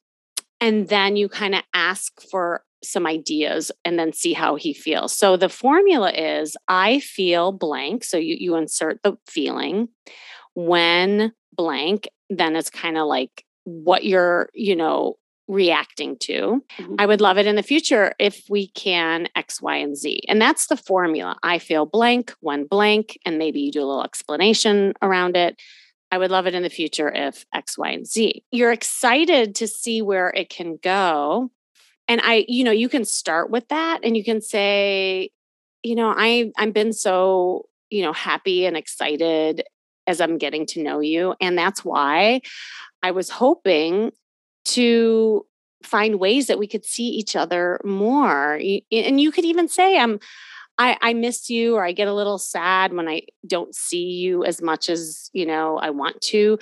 And 0.63 0.87
then 0.87 1.17
you 1.17 1.27
kind 1.27 1.55
of 1.55 1.63
ask 1.93 2.19
for 2.31 2.63
some 2.83 3.05
ideas 3.05 3.71
and 3.85 3.99
then 3.99 4.11
see 4.11 4.33
how 4.33 4.55
he 4.55 4.73
feels. 4.73 5.13
So 5.13 5.37
the 5.37 5.47
formula 5.47 6.11
is 6.11 6.57
I 6.67 6.99
feel 6.99 7.51
blank. 7.51 8.03
So 8.03 8.17
you, 8.17 8.35
you 8.39 8.55
insert 8.55 9.01
the 9.03 9.13
feeling 9.27 9.89
when 10.55 11.33
blank, 11.55 12.07
then 12.29 12.55
it's 12.55 12.71
kind 12.71 12.97
of 12.97 13.05
like 13.07 13.45
what 13.63 14.03
you're, 14.03 14.49
you 14.53 14.75
know, 14.75 15.17
reacting 15.47 16.17
to. 16.17 16.63
Mm-hmm. 16.79 16.95
I 16.97 17.05
would 17.05 17.21
love 17.21 17.37
it 17.37 17.45
in 17.45 17.55
the 17.55 17.63
future 17.63 18.13
if 18.19 18.43
we 18.49 18.69
can 18.69 19.27
X, 19.35 19.61
Y, 19.61 19.75
and 19.77 19.95
Z. 19.95 20.21
And 20.27 20.41
that's 20.41 20.67
the 20.67 20.77
formula. 20.77 21.37
I 21.43 21.59
feel 21.59 21.85
blank 21.85 22.33
when 22.39 22.65
blank, 22.65 23.19
and 23.25 23.37
maybe 23.37 23.59
you 23.61 23.71
do 23.71 23.83
a 23.83 23.85
little 23.85 24.03
explanation 24.03 24.93
around 25.01 25.37
it. 25.37 25.61
I 26.11 26.17
would 26.17 26.31
love 26.31 26.47
it 26.47 26.55
in 26.55 26.63
the 26.63 26.69
future 26.69 27.11
if 27.11 27.45
X, 27.53 27.77
Y, 27.77 27.89
and 27.89 28.07
Z. 28.07 28.43
You're 28.51 28.71
excited 28.71 29.55
to 29.55 29.67
see 29.67 30.01
where 30.01 30.29
it 30.29 30.49
can 30.49 30.77
go. 30.81 31.51
And 32.07 32.21
I, 32.23 32.45
you 32.47 32.63
know, 32.63 32.71
you 32.71 32.89
can 32.89 33.05
start 33.05 33.49
with 33.49 33.67
that 33.69 34.01
and 34.03 34.17
you 34.17 34.23
can 34.23 34.41
say, 34.41 35.29
you 35.83 35.95
know, 35.95 36.13
I 36.15 36.51
I've 36.57 36.73
been 36.73 36.93
so, 36.93 37.67
you 37.89 38.01
know, 38.01 38.13
happy 38.13 38.65
and 38.65 38.75
excited 38.75 39.63
as 40.07 40.19
I'm 40.19 40.37
getting 40.37 40.65
to 40.67 40.83
know 40.83 40.99
you. 40.99 41.35
And 41.39 41.57
that's 41.57 41.85
why 41.85 42.41
I 43.01 43.11
was 43.11 43.29
hoping 43.29 44.11
to 44.65 45.45
find 45.83 46.19
ways 46.19 46.47
that 46.47 46.59
we 46.59 46.67
could 46.67 46.85
see 46.85 47.07
each 47.07 47.35
other 47.35 47.79
more. 47.83 48.55
And 48.91 49.19
you 49.19 49.31
could 49.31 49.45
even 49.45 49.67
say, 49.67 49.97
I'm 49.97 50.19
I, 50.77 50.97
I 51.01 51.13
miss 51.13 51.49
you 51.49 51.75
or 51.75 51.85
I 51.85 51.91
get 51.91 52.07
a 52.07 52.13
little 52.13 52.39
sad 52.39 52.93
when 52.93 53.07
I 53.07 53.23
don't 53.45 53.75
see 53.75 54.05
you 54.05 54.43
as 54.43 54.61
much 54.61 54.89
as, 54.89 55.29
you 55.33 55.45
know, 55.45 55.77
I 55.77 55.91
want 55.91 56.19
to. 56.21 56.57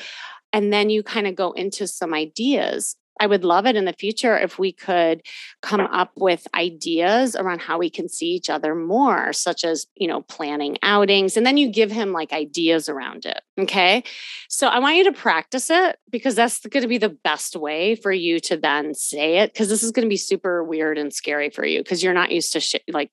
And 0.52 0.74
then 0.74 0.90
you 0.90 1.02
kind 1.02 1.28
of 1.28 1.36
go 1.36 1.54
into 1.54 1.88
some 1.88 2.14
ideas. 2.14 2.98
I 3.22 3.28
would 3.28 3.44
love 3.44 3.68
it 3.68 3.76
in 3.76 3.86
the 3.86 3.94
future 3.94 4.36
if 4.36 4.58
we 4.58 4.72
could 4.72 5.22
come 5.62 5.82
up 5.82 6.12
with 6.16 6.48
ideas 6.56 7.36
around 7.36 7.62
how 7.62 7.78
we 7.78 7.92
can 7.92 8.10
see 8.10 8.32
each 8.32 8.50
other 8.50 8.74
more, 8.74 9.32
such 9.32 9.64
as, 9.64 9.86
you 9.96 10.08
know, 10.08 10.22
planning 10.24 10.80
outings. 10.82 11.38
And 11.38 11.46
then 11.46 11.56
you 11.56 11.72
give 11.72 11.92
him 11.92 12.14
like 12.14 12.34
ideas 12.34 12.90
around 12.90 13.28
it. 13.28 13.40
Okay. 13.60 14.04
So 14.50 14.68
I 14.68 14.80
want 14.80 14.96
you 14.96 15.04
to 15.04 15.12
practice 15.12 15.70
it 15.70 15.98
because 16.10 16.34
that's 16.34 16.66
going 16.66 16.82
to 16.82 16.88
be 16.88 16.98
the 16.98 17.10
best 17.10 17.56
way 17.56 17.94
for 17.94 18.12
you 18.12 18.40
to 18.40 18.58
then 18.58 18.96
say 18.96 19.38
it. 19.38 19.54
Cause 19.54 19.70
this 19.70 19.84
is 19.84 19.92
going 19.92 20.08
to 20.08 20.10
be 20.10 20.18
super 20.18 20.64
weird 20.64 20.98
and 20.98 21.14
scary 21.14 21.52
for 21.52 21.64
you 21.64 21.82
because 21.82 22.02
you're 22.02 22.16
not 22.16 22.32
used 22.32 22.54
to 22.54 22.60
sh- 22.60 22.78
like 22.88 23.12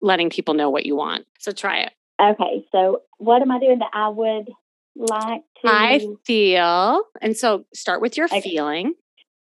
letting 0.00 0.30
people 0.30 0.54
know 0.54 0.70
what 0.70 0.86
you 0.86 0.94
want. 0.94 1.26
So 1.40 1.50
try 1.50 1.80
it. 1.80 1.92
Okay. 2.22 2.64
So 2.70 3.02
what 3.18 3.42
am 3.42 3.50
I 3.50 3.58
doing 3.58 3.80
that 3.80 3.90
I 3.92 4.10
would 4.10 4.48
like 4.94 5.42
to 5.62 5.68
I 5.68 6.06
feel 6.24 7.02
and 7.20 7.36
so 7.36 7.64
start 7.74 8.00
with 8.00 8.16
your 8.16 8.26
okay. 8.26 8.40
feeling. 8.40 8.94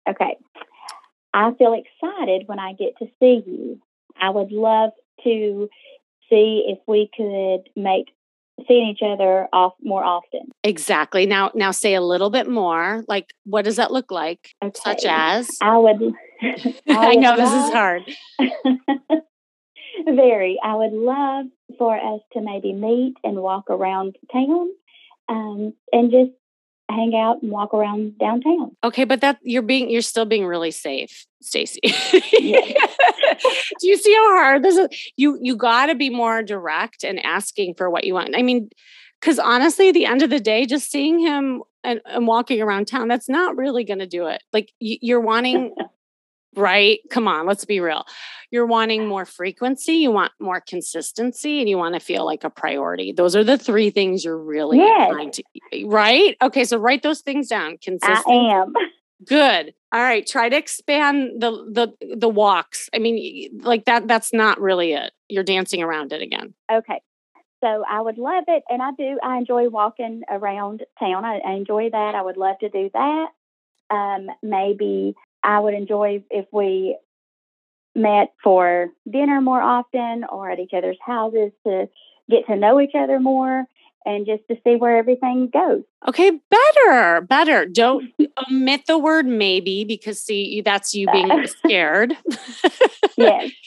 Okay. 0.07 0.37
I 1.33 1.51
feel 1.57 1.73
excited 1.73 2.43
when 2.45 2.59
I 2.59 2.73
get 2.73 2.97
to 2.99 3.05
see 3.19 3.43
you. 3.45 3.81
I 4.19 4.29
would 4.29 4.51
love 4.51 4.91
to 5.23 5.69
see 6.29 6.65
if 6.67 6.79
we 6.87 7.09
could 7.15 7.69
make 7.75 8.13
seeing 8.67 8.87
each 8.89 9.01
other 9.03 9.47
off 9.51 9.73
more 9.81 10.03
often. 10.03 10.41
Exactly. 10.63 11.25
Now 11.25 11.51
now 11.55 11.71
say 11.71 11.95
a 11.95 12.01
little 12.01 12.29
bit 12.29 12.47
more. 12.47 13.03
Like 13.07 13.33
what 13.45 13.65
does 13.65 13.77
that 13.77 13.91
look 13.91 14.11
like? 14.11 14.53
Okay. 14.63 14.79
Such 14.83 15.05
as 15.05 15.49
I 15.61 15.77
would 15.77 16.13
I, 16.41 16.73
I 16.87 17.15
know 17.15 17.35
love, 17.35 17.37
this 17.37 17.51
is 17.51 17.73
hard. 17.73 18.03
Very. 20.05 20.59
I 20.63 20.75
would 20.75 20.93
love 20.93 21.45
for 21.77 21.95
us 21.95 22.21
to 22.33 22.41
maybe 22.41 22.73
meet 22.73 23.15
and 23.23 23.37
walk 23.37 23.69
around 23.69 24.17
town 24.31 24.69
um, 25.29 25.73
and 25.91 26.11
just 26.11 26.31
hang 26.89 27.15
out 27.15 27.41
and 27.41 27.51
walk 27.51 27.73
around 27.73 28.17
downtown. 28.17 28.75
Okay, 28.83 29.03
but 29.03 29.21
that 29.21 29.39
you're 29.41 29.61
being 29.61 29.89
you're 29.89 30.01
still 30.01 30.25
being 30.25 30.45
really 30.45 30.71
safe, 30.71 31.25
Stacy. 31.41 31.79
Do 31.83 33.87
you 33.87 33.97
see 33.97 34.13
how 34.13 34.37
hard 34.37 34.63
this 34.63 34.77
is? 34.77 35.11
You 35.15 35.37
you 35.41 35.55
got 35.55 35.87
to 35.87 35.95
be 35.95 36.09
more 36.09 36.43
direct 36.43 37.03
and 37.03 37.23
asking 37.25 37.75
for 37.75 37.89
what 37.89 38.03
you 38.03 38.13
want. 38.13 38.35
I 38.35 38.41
mean, 38.41 38.69
because 39.19 39.39
honestly, 39.39 39.89
at 39.89 39.93
the 39.93 40.05
end 40.05 40.21
of 40.21 40.29
the 40.29 40.39
day, 40.39 40.65
just 40.65 40.91
seeing 40.91 41.19
him 41.19 41.63
and, 41.83 42.01
and 42.05 42.27
walking 42.27 42.61
around 42.61 42.87
town, 42.87 43.07
that's 43.07 43.29
not 43.29 43.55
really 43.55 43.83
going 43.83 43.99
to 43.99 44.07
do 44.07 44.27
it. 44.27 44.43
Like 44.51 44.71
you're 44.79 45.21
wanting 45.21 45.73
right? 46.55 46.99
Come 47.09 47.27
on, 47.27 47.45
let's 47.45 47.65
be 47.65 47.79
real. 47.79 48.05
You're 48.51 48.65
wanting 48.65 49.07
more 49.07 49.25
frequency, 49.25 49.93
you 49.93 50.11
want 50.11 50.31
more 50.39 50.61
consistency, 50.61 51.59
and 51.59 51.67
you 51.67 51.77
want 51.77 51.95
to 51.95 51.99
feel 51.99 52.25
like 52.25 52.43
a 52.43 52.49
priority. 52.49 53.11
Those 53.11 53.35
are 53.35 53.43
the 53.43 53.57
three 53.57 53.89
things 53.89 54.23
you're 54.23 54.37
really 54.37 54.77
yes. 54.77 55.11
trying 55.11 55.31
to, 55.31 55.43
right? 55.85 56.37
Okay, 56.41 56.63
so 56.63 56.77
write 56.77 57.03
those 57.03 57.21
things 57.21 57.47
down. 57.47 57.77
Consistent. 57.77 58.27
I 58.27 58.61
am. 58.61 58.73
Good. 59.25 59.73
All 59.93 60.01
right. 60.01 60.25
Try 60.25 60.49
to 60.49 60.57
expand 60.57 61.41
the 61.41 61.51
the 61.71 62.15
the 62.15 62.29
walks. 62.29 62.89
I 62.93 62.99
mean, 62.99 63.61
like 63.61 63.85
that. 63.85 64.07
That's 64.07 64.33
not 64.33 64.59
really 64.59 64.93
it. 64.93 65.11
You're 65.29 65.43
dancing 65.43 65.81
around 65.81 66.13
it 66.13 66.21
again. 66.21 66.53
Okay. 66.71 67.01
So 67.63 67.85
I 67.89 68.01
would 68.01 68.17
love 68.17 68.43
it, 68.47 68.63
and 68.69 68.81
I 68.81 68.91
do. 68.97 69.17
I 69.23 69.37
enjoy 69.37 69.69
walking 69.69 70.23
around 70.29 70.83
town. 70.99 71.23
I, 71.23 71.37
I 71.37 71.53
enjoy 71.53 71.89
that. 71.91 72.15
I 72.15 72.21
would 72.21 72.37
love 72.37 72.57
to 72.59 72.69
do 72.69 72.89
that. 72.93 73.27
Um, 73.89 74.27
maybe 74.41 75.15
I 75.43 75.59
would 75.59 75.73
enjoy 75.73 76.23
if 76.29 76.45
we 76.51 76.97
met 77.95 78.33
for 78.43 78.89
dinner 79.09 79.41
more 79.41 79.61
often 79.61 80.23
or 80.23 80.49
at 80.49 80.59
each 80.59 80.73
other's 80.75 80.97
houses 81.05 81.51
to 81.65 81.89
get 82.29 82.47
to 82.47 82.55
know 82.55 82.79
each 82.79 82.95
other 82.95 83.19
more 83.19 83.65
and 84.05 84.25
just 84.25 84.43
to 84.49 84.55
see 84.63 84.75
where 84.75 84.97
everything 84.97 85.49
goes. 85.51 85.83
Okay, 86.07 86.31
better, 86.49 87.21
better. 87.21 87.65
Don't 87.65 88.11
omit 88.49 88.85
the 88.87 88.97
word 88.97 89.25
maybe 89.25 89.85
because 89.85 90.19
see 90.19 90.61
that's 90.61 90.93
you 90.93 91.07
being 91.11 91.47
scared. 91.65 92.15
yes. 93.17 93.51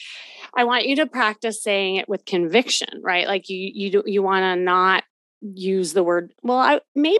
I 0.58 0.64
want 0.64 0.86
you 0.86 0.96
to 0.96 1.06
practice 1.06 1.62
saying 1.62 1.96
it 1.96 2.08
with 2.08 2.24
conviction, 2.24 3.02
right? 3.02 3.26
Like 3.26 3.50
you 3.50 3.70
you 3.74 4.02
you 4.06 4.22
want 4.22 4.42
to 4.42 4.56
not 4.56 5.04
use 5.40 5.92
the 5.92 6.02
word 6.02 6.32
well 6.42 6.58
I, 6.58 6.80
maybe 6.94 7.18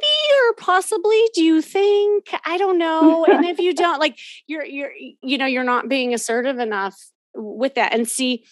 or 0.49 0.55
possibly 0.55 1.23
do 1.35 1.43
you 1.43 1.63
think? 1.63 2.31
I 2.45 2.57
don't 2.59 2.79
know 2.79 3.25
and 3.25 3.45
if 3.45 3.59
you 3.59 3.75
don't 3.75 4.01
like 4.01 4.19
you're 4.47 4.65
you're 4.65 4.93
you 5.23 5.39
know 5.39 5.47
you're 5.47 5.65
not 5.65 5.89
being 5.89 6.15
assertive 6.15 6.59
enough 6.59 6.97
with 7.35 7.75
that 7.75 7.93
and 7.93 8.09
see 8.09 8.45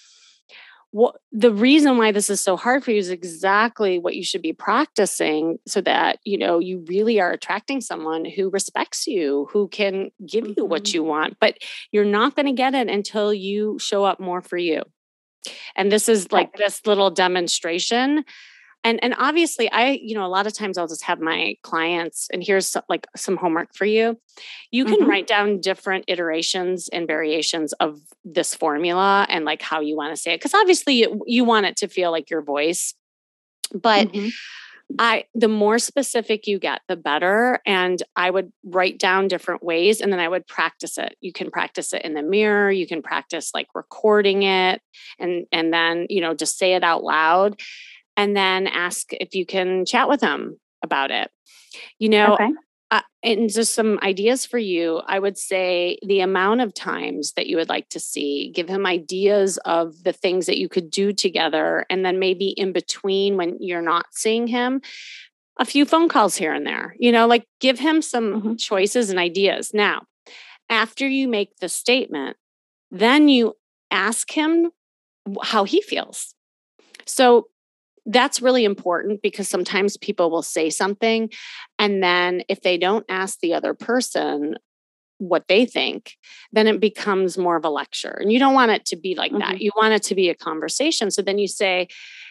what 0.90 1.16
the 1.32 1.52
reason 1.52 1.98
why 1.98 2.12
this 2.12 2.30
is 2.30 2.40
so 2.40 2.56
hard 2.56 2.84
for 2.84 2.92
you 2.92 2.98
is 2.98 3.10
exactly 3.10 3.98
what 3.98 4.14
you 4.14 4.22
should 4.22 4.42
be 4.42 4.52
practicing 4.52 5.58
so 5.66 5.80
that 5.80 6.20
you 6.24 6.38
know 6.38 6.60
you 6.60 6.84
really 6.86 7.20
are 7.20 7.32
attracting 7.32 7.80
someone 7.80 8.24
who 8.24 8.48
respects 8.50 9.06
you 9.06 9.48
who 9.50 9.66
can 9.68 10.10
give 10.24 10.46
you 10.56 10.64
what 10.64 10.84
mm-hmm. 10.84 10.94
you 10.94 11.02
want 11.02 11.36
but 11.40 11.58
you're 11.90 12.04
not 12.04 12.36
going 12.36 12.46
to 12.46 12.52
get 12.52 12.74
it 12.74 12.88
until 12.88 13.34
you 13.34 13.76
show 13.80 14.04
up 14.04 14.20
more 14.20 14.40
for 14.40 14.56
you. 14.56 14.82
And 15.76 15.90
this 15.90 16.08
is 16.08 16.32
like 16.32 16.56
this 16.56 16.86
little 16.86 17.10
demonstration 17.10 18.24
and 18.84 19.02
and 19.02 19.14
obviously 19.18 19.70
i 19.72 19.98
you 20.02 20.14
know 20.14 20.24
a 20.24 20.28
lot 20.28 20.46
of 20.46 20.52
times 20.52 20.78
i'll 20.78 20.86
just 20.86 21.02
have 21.02 21.20
my 21.20 21.56
clients 21.62 22.28
and 22.32 22.44
here's 22.44 22.76
like 22.88 23.06
some 23.16 23.36
homework 23.36 23.74
for 23.74 23.86
you 23.86 24.18
you 24.70 24.84
can 24.84 25.00
mm-hmm. 25.00 25.10
write 25.10 25.26
down 25.26 25.60
different 25.60 26.04
iterations 26.06 26.88
and 26.90 27.06
variations 27.06 27.72
of 27.74 27.98
this 28.24 28.54
formula 28.54 29.26
and 29.28 29.44
like 29.44 29.62
how 29.62 29.80
you 29.80 29.96
want 29.96 30.14
to 30.14 30.20
say 30.20 30.34
it 30.34 30.38
because 30.38 30.54
obviously 30.54 30.94
you, 30.94 31.22
you 31.26 31.44
want 31.44 31.66
it 31.66 31.76
to 31.76 31.88
feel 31.88 32.10
like 32.10 32.30
your 32.30 32.42
voice 32.42 32.94
but 33.72 34.08
mm-hmm. 34.08 34.28
I 34.98 35.24
the 35.34 35.48
more 35.48 35.78
specific 35.78 36.46
you 36.46 36.58
get, 36.58 36.82
the 36.88 36.96
better. 36.96 37.60
And 37.66 38.02
I 38.16 38.30
would 38.30 38.52
write 38.64 38.98
down 38.98 39.28
different 39.28 39.62
ways 39.62 40.00
and 40.00 40.12
then 40.12 40.20
I 40.20 40.28
would 40.28 40.46
practice 40.46 40.98
it. 40.98 41.16
You 41.20 41.32
can 41.32 41.50
practice 41.50 41.92
it 41.94 42.02
in 42.02 42.12
the 42.14 42.22
mirror, 42.22 42.70
you 42.70 42.86
can 42.86 43.02
practice 43.02 43.50
like 43.54 43.68
recording 43.74 44.42
it 44.42 44.82
and 45.18 45.46
and 45.50 45.72
then, 45.72 46.06
you 46.10 46.20
know, 46.20 46.34
just 46.34 46.58
say 46.58 46.74
it 46.74 46.84
out 46.84 47.02
loud 47.02 47.58
and 48.16 48.36
then 48.36 48.66
ask 48.66 49.12
if 49.12 49.34
you 49.34 49.46
can 49.46 49.84
chat 49.84 50.08
with 50.08 50.20
them 50.20 50.58
about 50.82 51.10
it. 51.10 51.30
You 51.98 52.08
know, 52.08 52.34
okay. 52.34 52.50
Uh, 52.90 53.00
and 53.24 53.52
just 53.52 53.74
some 53.74 53.98
ideas 54.02 54.46
for 54.46 54.58
you. 54.58 55.00
I 55.06 55.18
would 55.18 55.36
say 55.36 55.98
the 56.06 56.20
amount 56.20 56.60
of 56.60 56.74
times 56.74 57.32
that 57.32 57.48
you 57.48 57.56
would 57.56 57.68
like 57.68 57.88
to 57.88 57.98
see, 57.98 58.52
give 58.54 58.68
him 58.68 58.86
ideas 58.86 59.58
of 59.64 60.04
the 60.04 60.12
things 60.12 60.46
that 60.46 60.58
you 60.58 60.68
could 60.68 60.90
do 60.90 61.12
together. 61.12 61.86
And 61.90 62.04
then 62.04 62.20
maybe 62.20 62.50
in 62.50 62.72
between 62.72 63.36
when 63.36 63.56
you're 63.58 63.82
not 63.82 64.06
seeing 64.12 64.46
him, 64.46 64.80
a 65.58 65.64
few 65.64 65.84
phone 65.84 66.08
calls 66.08 66.36
here 66.36 66.52
and 66.52 66.66
there, 66.66 66.94
you 66.98 67.10
know, 67.10 67.26
like 67.26 67.46
give 67.58 67.78
him 67.78 68.00
some 68.02 68.34
mm-hmm. 68.34 68.54
choices 68.56 69.10
and 69.10 69.18
ideas. 69.18 69.72
Now, 69.74 70.02
after 70.68 71.08
you 71.08 71.26
make 71.26 71.56
the 71.56 71.68
statement, 71.68 72.36
then 72.90 73.28
you 73.28 73.56
ask 73.90 74.30
him 74.30 74.70
how 75.42 75.64
he 75.64 75.80
feels. 75.80 76.34
So 77.06 77.48
that's 78.06 78.42
really 78.42 78.64
important 78.64 79.22
because 79.22 79.48
sometimes 79.48 79.96
people 79.96 80.30
will 80.30 80.42
say 80.42 80.70
something 80.70 81.30
and 81.78 82.02
then 82.02 82.42
if 82.48 82.60
they 82.60 82.76
don't 82.76 83.06
ask 83.08 83.40
the 83.40 83.54
other 83.54 83.74
person 83.74 84.56
what 85.18 85.46
they 85.48 85.64
think 85.64 86.16
then 86.52 86.66
it 86.66 86.80
becomes 86.80 87.38
more 87.38 87.56
of 87.56 87.64
a 87.64 87.70
lecture 87.70 88.18
and 88.20 88.32
you 88.32 88.38
don't 88.38 88.54
want 88.54 88.70
it 88.70 88.84
to 88.84 88.96
be 88.96 89.14
like 89.14 89.30
mm-hmm. 89.30 89.40
that 89.40 89.60
you 89.60 89.70
want 89.76 89.94
it 89.94 90.02
to 90.02 90.14
be 90.14 90.28
a 90.28 90.34
conversation. 90.34 91.10
So 91.10 91.22
then 91.22 91.38
you 91.38 91.48
say 91.48 91.88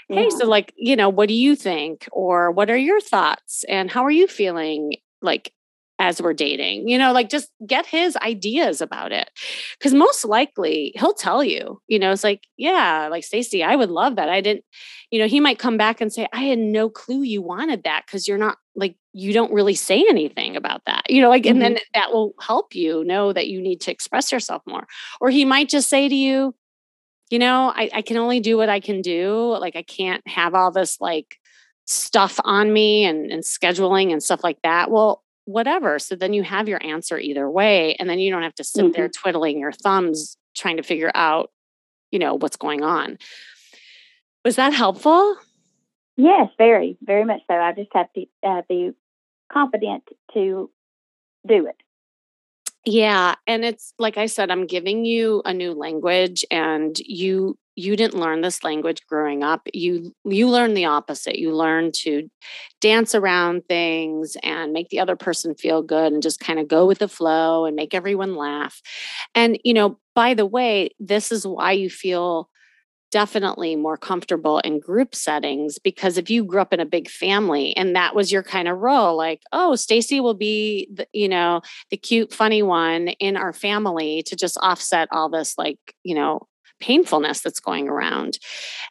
hey 0.10 0.24
yeah. 0.24 0.38
so 0.38 0.48
like 0.48 0.74
you 0.76 0.96
know 0.96 1.10
what 1.10 1.30
do 1.30 1.34
you 1.34 1.56
think? 1.56 2.08
Or 2.12 2.52
what 2.52 2.70
are 2.70 2.78
your 2.78 3.02
thoughts? 3.02 3.64
And 3.70 3.90
how 3.90 4.04
are 4.04 4.12
you 4.12 4.28
feeling? 4.28 4.96
Like 5.22 5.54
as 6.00 6.22
we're 6.22 6.34
dating 6.34 6.88
you 6.88 6.98
know 6.98 7.12
like 7.12 7.30
just 7.30 7.50
get 7.66 7.86
his 7.86 8.16
ideas 8.18 8.82
about 8.82 9.12
it. 9.12 9.30
Because 9.78 9.94
most 9.94 10.26
likely 10.26 10.92
he'll 10.96 11.14
tell 11.14 11.44
you 11.44 11.82
you 11.88 12.00
know 12.00 12.12
it's 12.12 12.24
like 12.24 12.42
yeah 12.58 13.08
like 13.10 13.24
stacy 13.24 13.64
i 13.64 13.76
would 13.76 13.90
love 13.90 14.16
that. 14.16 14.30
I 14.30 14.42
didn't 14.42 14.66
you 15.12 15.20
know 15.20 15.28
he 15.28 15.40
might 15.40 15.60
come 15.60 15.78
back 15.78 16.02
and 16.02 16.12
say 16.12 16.28
i 16.34 16.42
had 16.42 16.60
no 16.60 16.90
clue 16.90 17.22
you 17.22 17.42
wanted 17.42 17.84
that 17.84 18.04
because 18.06 18.28
you're 18.28 18.38
not 18.38 18.58
like 18.76 18.96
you 19.14 19.32
don't 19.32 19.54
really 19.54 19.76
say 19.76 20.04
anything 20.10 20.56
about 20.56 20.82
that 20.86 21.04
you 21.10 21.22
know 21.22 21.30
like 21.30 21.44
mm-hmm. 21.44 21.62
and 21.62 21.62
then 21.62 21.78
that 21.94 22.12
will 22.12 22.34
help 22.42 22.74
you 22.74 23.04
know 23.04 23.32
that 23.32 23.48
you 23.48 23.62
need 23.62 23.80
to 23.82 23.92
express 23.92 24.32
yourself 24.32 24.62
more. 24.66 24.88
Or 25.22 25.30
he 25.30 25.46
might 25.46 25.70
just 25.70 25.90
say 25.90 26.10
to 26.10 26.16
you 26.16 26.56
you 27.30 27.40
know 27.40 27.72
I, 27.76 27.90
I 27.94 28.02
can 28.02 28.18
only 28.18 28.40
do 28.40 28.58
what 28.58 28.70
i 28.70 28.80
can 28.80 29.02
do. 29.02 29.56
Like 29.60 29.76
i 29.76 29.84
can't 29.84 30.28
have 30.28 30.56
all 30.56 30.72
this 30.72 31.00
like 31.00 31.38
stuff 31.86 32.40
on 32.44 32.72
me 32.72 33.06
and, 33.06 33.32
and 33.32 33.44
scheduling 33.44 34.12
and 34.12 34.24
stuff 34.24 34.44
like 34.44 34.62
that. 34.64 34.90
Well 34.90 35.24
whatever. 35.46 36.00
So 36.00 36.16
then 36.16 36.34
you 36.34 36.44
have 36.44 36.68
your 36.68 36.84
answer 36.84 37.18
either 37.20 37.50
way. 37.50 37.96
And 37.96 38.10
then 38.10 38.20
you 38.20 38.32
don't 38.32 38.44
have 38.44 38.56
to 38.56 38.64
sit 38.64 38.86
mm-hmm. 38.86 38.92
there 38.94 39.10
twiddling 39.10 39.60
your 39.60 39.72
thumbs 39.72 40.38
trying 40.56 40.78
to 40.78 40.84
figure 40.84 41.12
out, 41.14 41.52
you 42.12 42.20
know, 42.20 42.36
what's 42.36 42.58
going 42.58 42.84
on. 42.84 43.18
Was 44.46 44.56
that 44.56 44.74
helpful? 44.74 45.38
Yes, 46.16 46.50
very, 46.58 46.98
very 47.02 47.26
much 47.26 47.42
so. 47.50 47.56
I 47.56 47.74
just 47.74 47.90
have 47.94 48.12
to 48.14 48.26
uh, 48.44 48.62
be 48.70 48.92
confident 49.52 50.04
to 50.34 50.70
do 51.48 51.68
it. 51.68 51.76
Yeah. 52.86 53.36
And 53.48 53.64
it's 53.64 53.94
like 53.98 54.18
I 54.18 54.26
said, 54.26 54.52
I'm 54.52 54.68
giving 54.68 55.06
you 55.06 55.42
a 55.46 55.54
new 55.54 55.74
language 55.74 56.46
and 56.52 56.98
you 57.00 57.58
you 57.76 57.96
didn't 57.96 58.20
learn 58.20 58.42
this 58.42 58.64
language 58.64 59.02
growing 59.08 59.44
up 59.44 59.62
you 59.74 60.14
you 60.26 60.50
learn 60.50 60.74
the 60.74 60.86
opposite 60.86 61.40
you 61.40 61.56
learn 61.56 61.92
to 61.92 62.30
dance 62.82 63.16
around 63.16 63.64
things 63.68 64.36
and 64.44 64.74
make 64.74 64.90
the 64.90 65.00
other 65.00 65.16
person 65.16 65.56
feel 65.56 65.82
good 65.82 66.12
and 66.12 66.22
just 66.22 66.40
kind 66.40 66.60
of 66.60 66.68
go 66.68 66.86
with 66.86 67.00
the 67.00 67.08
flow 67.08 67.66
and 67.66 67.76
make 67.76 67.94
everyone 67.94 68.36
laugh. 68.36 68.82
And 69.36 69.58
you 69.64 69.74
know 69.74 70.00
by 70.16 70.34
the 70.34 70.46
way 70.46 70.90
this 71.00 71.32
is 71.32 71.48
why 71.48 71.72
you 71.72 71.90
feel 71.90 72.50
definitely 73.10 73.76
more 73.76 73.96
comfortable 73.96 74.58
in 74.60 74.80
group 74.80 75.14
settings 75.14 75.78
because 75.78 76.18
if 76.18 76.32
you 76.32 76.44
grew 76.44 76.60
up 76.60 76.74
in 76.74 76.80
a 76.80 76.86
big 76.86 77.08
family 77.08 77.78
and 77.78 77.96
that 77.96 78.16
was 78.16 78.32
your 78.32 78.42
kind 78.42 78.68
of 78.68 78.80
role 78.80 79.16
like 79.16 79.40
oh 79.52 79.76
Stacy 79.76 80.20
will 80.20 80.34
be 80.34 80.90
the, 80.92 81.08
you 81.14 81.30
know 81.30 81.62
the 81.92 81.98
cute 81.98 82.34
funny 82.34 82.64
one 82.64 83.10
in 83.20 83.38
our 83.38 83.54
family 83.54 84.24
to 84.24 84.36
just 84.36 84.58
offset 84.64 85.08
all 85.12 85.30
this 85.30 85.60
like 85.60 85.78
you 86.04 86.16
know 86.16 86.48
painfulness 86.80 87.42
that's 87.42 87.60
going 87.60 87.88
around. 87.88 88.40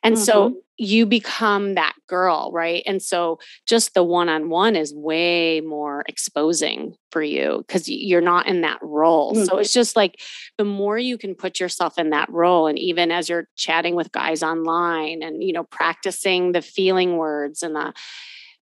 And 0.03 0.14
mm-hmm. 0.14 0.25
so 0.25 0.55
you 0.79 1.07
become 1.07 1.75
that 1.75 1.95
girl, 2.09 2.51
right? 2.53 2.83
And 2.87 3.03
so 3.03 3.38
just 3.68 3.95
the 3.95 4.03
one 4.03 4.29
on 4.29 4.49
one 4.49 4.75
is 4.75 4.95
way 4.95 5.61
more 5.61 6.03
exposing 6.09 6.97
for 7.11 7.23
you 7.23 7.62
because 7.66 7.88
you're 7.88 8.21
not 8.21 8.47
in 8.47 8.62
that 8.62 8.79
role. 8.83 9.35
Mm-hmm. 9.35 9.45
So 9.45 9.59
it's 9.59 9.73
just 9.73 9.95
like 9.95 10.21
the 10.59 10.64
more 10.64 10.99
you 10.99 11.18
can 11.18 11.35
put 11.35 11.61
yourself 11.61 11.99
in 11.99 12.11
that 12.11 12.31
role, 12.31 12.66
and 12.66 12.79
even 12.79 13.11
as 13.11 13.29
you're 13.29 13.49
chatting 13.57 13.95
with 13.95 14.11
guys 14.11 14.42
online 14.42 15.23
and, 15.23 15.42
you 15.42 15.53
know, 15.53 15.64
practicing 15.64 16.53
the 16.53 16.62
feeling 16.62 17.16
words 17.16 17.62
and 17.62 17.77
the, 17.77 17.92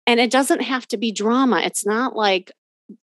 and 0.08 0.20
it 0.20 0.32
doesn't 0.32 0.62
have 0.62 0.88
to 0.88 0.98
be 0.98 1.12
drama. 1.12 1.62
It's 1.62 1.86
not 1.86 2.16
like, 2.16 2.52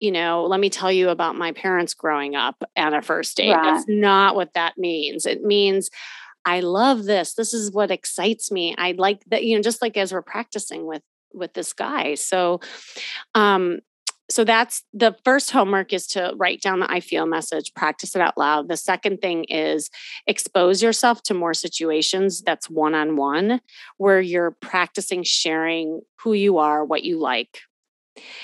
you 0.01 0.11
know, 0.11 0.44
let 0.44 0.61
me 0.61 0.70
tell 0.70 0.92
you 0.92 1.09
about 1.09 1.37
my 1.37 1.53
parents 1.53 1.94
growing 1.94 2.35
up 2.35 2.62
at 2.77 2.94
a 2.94 3.03
first 3.03 3.37
date. 3.37 3.53
Right. 3.53 3.62
That's 3.62 3.87
not 3.88 4.35
what 4.35 4.55
that 4.55 4.79
means. 4.79 5.27
It 5.27 5.42
means 5.42 5.90
I 6.44 6.61
love 6.61 7.05
this. 7.05 7.35
This 7.35 7.53
is 7.53 7.72
what 7.72 7.90
excites 7.90 8.53
me. 8.53 8.75
I 8.79 8.92
like 8.92 9.22
that, 9.27 9.44
you 9.44 9.57
know, 9.57 9.62
just 9.62 9.83
like 9.83 9.96
as 9.96 10.12
we're 10.12 10.22
practicing 10.22 10.87
with 10.87 11.03
with 11.35 11.55
this 11.55 11.72
guy. 11.72 12.14
So 12.14 12.61
um 13.35 13.81
so 14.29 14.42
that's 14.42 14.83
the 14.92 15.14
first 15.25 15.53
homework 15.53 15.92
is 15.92 16.07
to 16.09 16.33
write 16.37 16.61
down 16.61 16.81
the 16.81 16.90
I 16.90 17.01
feel 17.01 17.27
message, 17.27 17.72
practice 17.75 18.16
it 18.16 18.22
out 18.22 18.37
loud. 18.37 18.68
The 18.68 18.77
second 18.77 19.20
thing 19.20 19.44
is 19.44 19.88
expose 20.27 20.83
yourself 20.83 21.22
to 21.25 21.35
more 21.35 21.55
situations 21.55 22.42
that's 22.42 22.68
one 22.68 22.94
on 22.94 23.16
one 23.16 23.61
where 23.99 24.20
you're 24.20 24.57
practicing 24.61 25.22
sharing 25.22 26.01
who 26.22 26.33
you 26.33 26.59
are, 26.59 26.85
what 26.85 27.05
you 27.05 27.20
like, 27.20 27.61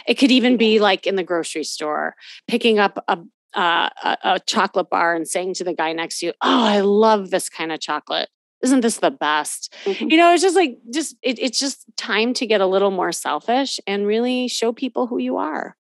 it 0.07 0.15
could 0.15 0.31
even 0.31 0.57
be 0.57 0.79
like 0.81 1.07
in 1.07 1.17
the 1.17 1.23
grocery 1.23 1.65
store, 1.65 2.15
picking 2.49 2.79
up 2.79 3.03
a, 3.09 3.19
uh, 3.55 3.89
a, 4.05 4.19
a 4.25 4.41
chocolate 4.41 4.91
bar 4.91 5.15
and 5.15 5.29
saying 5.29 5.55
to 5.55 5.65
the 5.65 5.75
guy 5.75 5.93
next 5.93 6.21
to 6.21 6.27
you, 6.27 6.33
"Oh, 6.43 6.65
I 6.65 6.81
love 6.81 7.31
this 7.31 7.49
kind 7.49 7.73
of 7.73 7.81
chocolate. 7.81 8.29
Isn't 8.63 8.81
this 8.81 8.99
the 8.99 9.11
best?" 9.11 9.75
Mm-hmm. 9.85 10.11
You 10.11 10.17
know, 10.17 10.33
it's 10.33 10.43
just 10.43 10.57
like 10.57 10.79
just 10.93 11.17
it, 11.23 11.39
it's 11.39 11.59
just 11.59 11.85
time 11.97 12.35
to 12.35 12.47
get 12.47 12.61
a 12.61 12.67
little 12.67 12.91
more 12.91 13.13
selfish 13.13 13.79
and 13.87 14.07
really 14.07 14.49
show 14.49 14.73
people 14.73 15.07
who 15.07 15.19
you 15.19 15.37
are. 15.37 15.77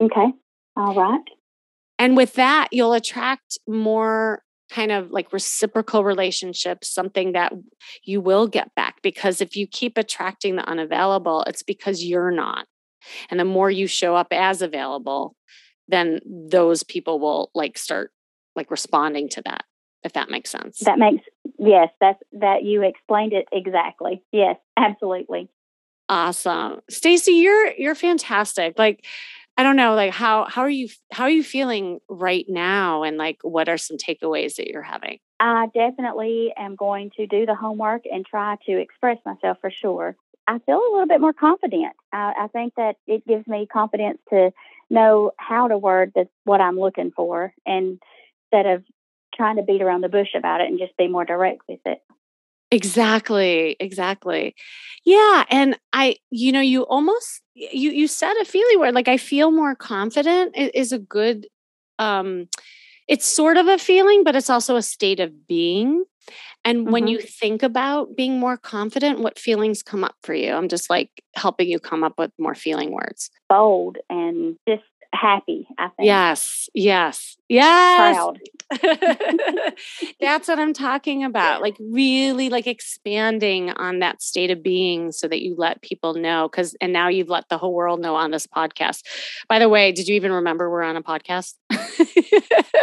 Okay. 0.00 0.32
All 0.76 0.94
right. 0.94 1.20
And 1.98 2.16
with 2.16 2.34
that, 2.34 2.68
you'll 2.70 2.92
attract 2.92 3.58
more 3.66 4.42
kind 4.70 4.92
of 4.92 5.10
like 5.10 5.32
reciprocal 5.32 6.04
relationships, 6.04 6.88
something 6.88 7.32
that 7.32 7.52
you 8.04 8.20
will 8.20 8.46
get 8.46 8.74
back. 8.74 9.00
Because 9.02 9.40
if 9.40 9.56
you 9.56 9.66
keep 9.66 9.96
attracting 9.96 10.56
the 10.56 10.68
unavailable, 10.68 11.42
it's 11.46 11.62
because 11.62 12.04
you're 12.04 12.30
not. 12.30 12.66
And 13.30 13.38
the 13.38 13.44
more 13.44 13.70
you 13.70 13.86
show 13.86 14.16
up 14.16 14.28
as 14.32 14.62
available, 14.62 15.34
then 15.88 16.20
those 16.26 16.82
people 16.82 17.18
will 17.18 17.50
like 17.54 17.78
start 17.78 18.12
like 18.54 18.70
responding 18.70 19.28
to 19.30 19.42
that 19.42 19.64
if 20.02 20.12
that 20.12 20.30
makes 20.30 20.50
sense. 20.50 20.80
That 20.80 20.98
makes 20.98 21.24
yes, 21.58 21.90
that's 22.00 22.20
that 22.32 22.64
you 22.64 22.82
explained 22.82 23.32
it 23.32 23.46
exactly. 23.52 24.22
Yes, 24.32 24.56
absolutely. 24.76 25.48
Awesome. 26.08 26.80
Stacy, 26.88 27.32
you're 27.32 27.72
you're 27.72 27.94
fantastic. 27.94 28.78
Like 28.78 29.04
I 29.56 29.62
don't 29.62 29.76
know 29.76 29.94
like 29.94 30.12
how 30.12 30.46
how 30.48 30.62
are 30.62 30.70
you 30.70 30.88
how 31.12 31.24
are 31.24 31.30
you 31.30 31.42
feeling 31.42 32.00
right 32.08 32.46
now 32.48 33.02
and 33.02 33.16
like 33.16 33.38
what 33.42 33.68
are 33.68 33.78
some 33.78 33.96
takeaways 33.96 34.56
that 34.56 34.68
you're 34.68 34.82
having? 34.82 35.18
I 35.40 35.66
definitely 35.74 36.52
am 36.56 36.76
going 36.76 37.10
to 37.16 37.26
do 37.26 37.46
the 37.46 37.54
homework 37.54 38.02
and 38.10 38.24
try 38.24 38.56
to 38.66 38.78
express 38.78 39.18
myself 39.24 39.58
for 39.60 39.70
sure. 39.70 40.16
I 40.46 40.58
feel 40.60 40.76
a 40.76 40.90
little 40.92 41.06
bit 41.06 41.20
more 41.20 41.32
confident. 41.32 41.94
I, 42.12 42.32
I 42.42 42.46
think 42.48 42.74
that 42.76 42.96
it 43.06 43.26
gives 43.26 43.46
me 43.46 43.66
confidence 43.66 44.18
to 44.30 44.52
know 44.90 45.32
how 45.36 45.68
to 45.68 45.78
word 45.78 46.12
this, 46.14 46.28
what 46.44 46.60
I'm 46.60 46.78
looking 46.78 47.12
for, 47.14 47.52
and 47.66 48.00
instead 48.50 48.66
of 48.66 48.84
trying 49.34 49.56
to 49.56 49.62
beat 49.62 49.82
around 49.82 50.02
the 50.02 50.08
bush 50.08 50.34
about 50.34 50.60
it 50.60 50.68
and 50.68 50.78
just 50.78 50.96
be 50.96 51.08
more 51.08 51.24
direct 51.24 51.62
with 51.68 51.80
it. 51.84 52.00
Exactly, 52.70 53.76
exactly. 53.80 54.54
Yeah, 55.04 55.44
and 55.50 55.78
I, 55.92 56.16
you 56.30 56.52
know, 56.52 56.60
you 56.60 56.82
almost 56.82 57.42
you 57.54 57.90
you 57.90 58.06
said 58.06 58.34
a 58.40 58.44
feeling 58.44 58.78
word 58.78 58.94
like 58.94 59.08
I 59.08 59.16
feel 59.16 59.50
more 59.50 59.74
confident 59.74 60.54
is 60.56 60.92
a 60.92 60.98
good 60.98 61.46
um 61.98 62.48
it's 63.08 63.24
sort 63.24 63.56
of 63.56 63.66
a 63.68 63.78
feeling, 63.78 64.22
but 64.22 64.36
it's 64.36 64.50
also 64.50 64.76
a 64.76 64.82
state 64.82 65.18
of 65.18 65.46
being 65.46 66.04
And 66.68 66.80
mm-hmm. 66.80 66.92
when 66.92 67.06
you 67.08 67.18
think 67.18 67.62
about 67.62 68.14
being 68.14 68.38
more 68.38 68.58
confident, 68.58 69.20
what 69.20 69.38
feelings 69.38 69.82
come 69.82 70.04
up 70.04 70.16
for 70.22 70.34
you? 70.34 70.52
I'm 70.52 70.68
just 70.68 70.90
like 70.90 71.10
helping 71.34 71.66
you 71.66 71.78
come 71.78 72.04
up 72.04 72.18
with 72.18 72.30
more 72.38 72.54
feeling 72.54 72.92
words. 72.92 73.30
Bold 73.48 73.96
and 74.10 74.56
just 74.68 74.82
happy, 75.14 75.66
I 75.78 75.88
think. 75.88 76.06
Yes, 76.06 76.68
yes, 76.74 77.38
yes. 77.48 78.14
Proud. 78.14 78.38
That's 80.20 80.46
what 80.46 80.58
I'm 80.58 80.74
talking 80.74 81.24
about. 81.24 81.62
Like 81.62 81.76
really 81.80 82.50
like 82.50 82.66
expanding 82.66 83.70
on 83.70 84.00
that 84.00 84.20
state 84.20 84.50
of 84.50 84.62
being 84.62 85.10
so 85.10 85.26
that 85.26 85.40
you 85.40 85.54
let 85.56 85.80
people 85.80 86.12
know 86.12 86.50
cuz 86.50 86.76
and 86.82 86.92
now 86.92 87.08
you've 87.08 87.30
let 87.30 87.48
the 87.48 87.56
whole 87.56 87.72
world 87.72 88.00
know 88.00 88.14
on 88.14 88.30
this 88.30 88.46
podcast. 88.46 89.06
By 89.48 89.58
the 89.58 89.70
way, 89.70 89.90
did 89.92 90.06
you 90.06 90.16
even 90.16 90.32
remember 90.32 90.70
we're 90.70 90.82
on 90.82 90.96
a 90.96 91.02
podcast? 91.02 91.54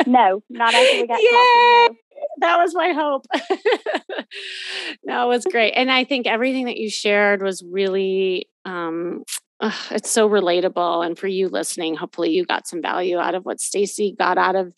no, 0.08 0.42
not 0.50 0.74
after 0.74 1.02
we 1.02 1.08
got 1.08 1.22
Yay! 1.22 1.30
talking. 1.30 1.98
No. 2.02 2.05
That 2.40 2.58
was 2.58 2.74
my 2.76 2.92
hope. 2.94 3.26
no, 5.04 5.26
it 5.26 5.28
was 5.36 5.46
great. 5.46 5.72
And 5.74 5.92
I 5.92 6.04
think 6.04 6.28
everything 6.28 6.66
that 6.66 6.78
you 6.78 6.90
shared 6.90 7.42
was 7.42 7.64
really 7.64 8.48
um 8.66 9.24
it's 9.92 10.10
so 10.12 10.30
relatable 10.30 11.06
and 11.06 11.18
for 11.18 11.28
you 11.28 11.48
listening 11.48 11.96
hopefully 11.96 12.30
you 12.32 12.46
got 12.46 12.68
some 12.68 12.82
value 12.82 13.18
out 13.18 13.36
of 13.36 13.46
what 13.46 13.62
stacy 13.62 14.14
got 14.20 14.38
out 14.38 14.56
of 14.56 14.74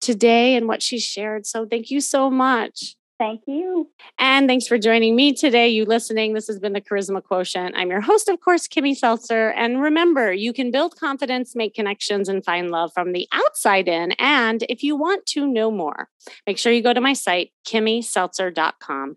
today 0.00 0.56
and 0.56 0.66
what 0.68 0.82
she 0.82 0.98
shared 0.98 1.44
so 1.46 1.66
thank 1.66 1.90
you 1.90 2.00
so 2.00 2.30
much 2.30 2.96
Thank 3.22 3.42
you. 3.46 3.88
And 4.18 4.48
thanks 4.48 4.66
for 4.66 4.78
joining 4.78 5.14
me 5.14 5.32
today, 5.32 5.68
you 5.68 5.84
listening. 5.84 6.34
This 6.34 6.48
has 6.48 6.58
been 6.58 6.72
the 6.72 6.80
Charisma 6.80 7.22
Quotient. 7.22 7.76
I'm 7.76 7.88
your 7.88 8.00
host, 8.00 8.28
of 8.28 8.40
course, 8.40 8.66
Kimmy 8.66 8.96
Seltzer. 8.96 9.50
And 9.50 9.80
remember, 9.80 10.32
you 10.32 10.52
can 10.52 10.72
build 10.72 10.98
confidence, 10.98 11.54
make 11.54 11.72
connections, 11.72 12.28
and 12.28 12.44
find 12.44 12.72
love 12.72 12.90
from 12.92 13.12
the 13.12 13.28
outside 13.30 13.86
in. 13.86 14.10
And 14.18 14.64
if 14.68 14.82
you 14.82 14.96
want 14.96 15.24
to 15.26 15.46
know 15.46 15.70
more, 15.70 16.08
make 16.48 16.58
sure 16.58 16.72
you 16.72 16.82
go 16.82 16.92
to 16.92 17.00
my 17.00 17.12
site, 17.12 17.52
kimmyseltzer.com. 17.64 19.14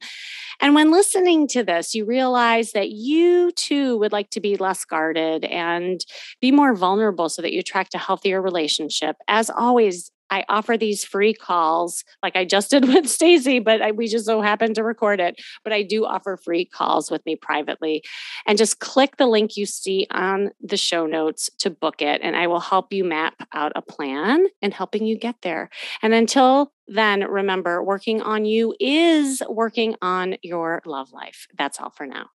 And 0.61 0.75
when 0.75 0.91
listening 0.91 1.47
to 1.47 1.63
this, 1.63 1.95
you 1.95 2.05
realize 2.05 2.73
that 2.73 2.91
you 2.91 3.53
too 3.53 3.97
would 3.97 4.11
like 4.11 4.29
to 4.29 4.39
be 4.39 4.55
less 4.55 4.85
guarded 4.85 5.45
and 5.45 5.99
be 6.39 6.51
more 6.51 6.75
vulnerable 6.75 7.27
so 7.27 7.41
that 7.41 7.53
you 7.53 7.59
attract 7.59 7.95
a 7.95 7.97
healthier 7.97 8.39
relationship. 8.39 9.15
As 9.27 9.49
always, 9.49 10.11
I 10.30 10.43
offer 10.49 10.78
these 10.78 11.03
free 11.03 11.34
calls, 11.34 12.03
like 12.23 12.36
I 12.36 12.45
just 12.45 12.71
did 12.71 12.86
with 12.93 13.07
Stacy, 13.07 13.59
but 13.59 13.82
I, 13.82 13.91
we 13.91 14.07
just 14.07 14.26
so 14.26 14.41
happened 14.41 14.76
to 14.76 14.84
record 14.84 15.19
it. 15.19 15.41
But 15.63 15.73
I 15.73 15.84
do 15.84 16.05
offer 16.05 16.38
free 16.38 16.65
calls 16.65 17.11
with 17.11 17.26
me 17.26 17.36
privately. 17.36 18.03
And 18.45 18.57
just 18.57 18.80
click 18.80 19.17
the 19.17 19.28
link 19.28 19.57
you 19.57 19.65
see 19.65 20.07
on 20.11 20.51
the 20.61 20.78
show 20.78 21.05
notes 21.05 21.49
to 21.59 21.69
book 21.69 22.01
it. 22.01 22.21
And 22.23 22.36
I 22.36 22.47
will 22.47 22.59
help 22.59 22.91
you 22.93 23.03
map 23.03 23.36
out 23.53 23.71
a 23.76 23.82
plan 23.82 24.45
and 24.61 24.73
helping 24.73 25.05
you 25.05 25.17
get 25.17 25.36
there. 25.41 25.69
And 26.01 26.13
until 26.13 26.71
then, 26.88 27.21
remember, 27.21 27.84
working 27.84 28.21
on 28.21 28.45
you 28.45 28.76
is 28.80 29.41
working 29.49 29.95
on 30.01 30.36
your 30.41 30.82
love 30.86 31.11
life. 31.11 31.47
That's 31.57 31.80
all 31.80 31.89
for 31.89 32.05
now. 32.05 32.30